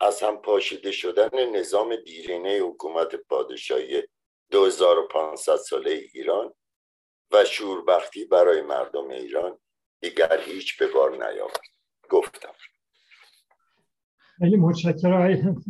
از 0.03 0.23
هم 0.23 0.37
پاشیده 0.37 0.93
شدن 0.93 1.57
نظام 1.57 1.97
دیرینه 1.97 2.59
حکومت 2.63 3.15
پادشاهی 3.29 4.03
2500 4.51 5.57
ساله 5.57 5.91
ایران 5.91 6.55
و 7.33 7.45
شوربختی 7.45 8.25
برای 8.25 8.63
مردم 8.63 9.09
ایران 9.09 9.59
دیگر 10.01 10.41
هیچ 10.47 10.79
به 10.79 10.87
بار 10.87 11.11
نیاورد. 11.11 11.61
گفتم. 12.11 12.53
خیلی 14.39 14.57
متشکرم. 14.57 15.65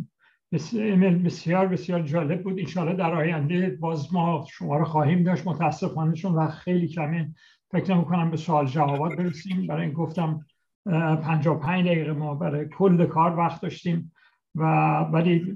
بسیار 1.23 1.67
بسیار 1.67 2.01
جالب 2.01 2.43
بود. 2.43 2.59
انشاءالله 2.59 2.97
در 2.97 3.13
آینده 3.13 3.77
باز 3.79 4.13
ما 4.13 4.47
شما 4.51 4.77
رو 4.77 4.85
خواهیم 4.85 5.23
داشت. 5.23 5.47
متاسفانه 5.47 6.15
چون 6.15 6.35
وقت 6.35 6.59
خیلی 6.59 6.87
کمه. 6.87 7.35
فکر 7.71 8.01
کنم 8.01 8.31
به 8.31 8.37
سوال 8.37 8.65
جوابات 8.65 9.17
برسیم. 9.17 9.67
برای 9.67 9.85
این 9.85 9.93
گفتم 9.93 10.45
55 10.85 11.87
دقیقه 11.87 12.11
ما 12.11 12.35
برای 12.35 12.69
کل 12.77 13.05
کار 13.05 13.37
وقت 13.37 13.61
داشتیم. 13.61 14.12
و 14.55 14.63
ولی 14.99 15.55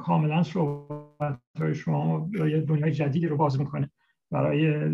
کاملا 0.00 0.42
صحبت 0.42 1.38
های 1.58 1.74
شما 1.74 2.30
یه 2.34 2.60
دنیای 2.60 2.92
جدیدی 2.92 3.26
رو 3.26 3.36
باز 3.36 3.60
می‌کنه. 3.60 3.90
برای 4.30 4.88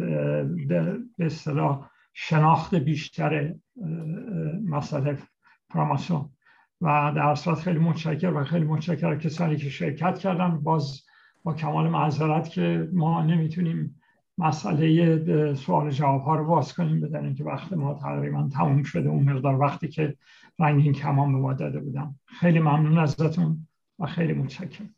به 0.67 0.99
اصطلاح 1.19 1.91
شناخت 2.15 2.75
بیشتر 2.75 3.55
مسئله 4.65 5.19
فراماسون 5.73 6.29
و 6.81 7.13
در 7.17 7.35
صورت 7.35 7.59
خیلی 7.59 7.79
متشکر 7.79 8.33
و 8.33 8.45
خیلی 8.45 8.65
متشکر 8.65 9.17
کسانی 9.17 9.57
که 9.57 9.71
شرکت 9.71 10.19
کردن. 10.19 10.59
باز 10.59 11.03
با 11.45 11.55
کمال 11.55 11.89
معذرت 11.89 12.49
که 12.49 12.89
ما 12.93 13.23
نمی‌تونیم 13.23 14.00
مسئله 14.41 15.55
سوال 15.55 15.91
جواب 15.91 16.23
ها 16.23 16.37
رو 16.37 16.47
باز 16.47 16.75
کنیم 16.75 17.01
بدن 17.01 17.25
اینکه 17.25 17.45
وقت 17.45 17.73
ما 17.73 17.95
تقریبا 17.95 18.49
تموم 18.53 18.83
شده. 18.83 19.09
اون 19.09 19.33
مقدار 19.33 19.61
وقتی 19.61 19.89
که 19.89 20.17
رنگین 20.59 20.93
کمان 20.93 21.33
به 21.33 21.39
ما 21.39 21.53
داده 21.53 21.81
بودم 21.81 22.15
خیلی 22.27 22.59
ممنون 22.59 22.99
ازتون 22.99 23.67
و 23.99 24.07
خیلی 24.07 24.33
متشکرم. 24.33 24.95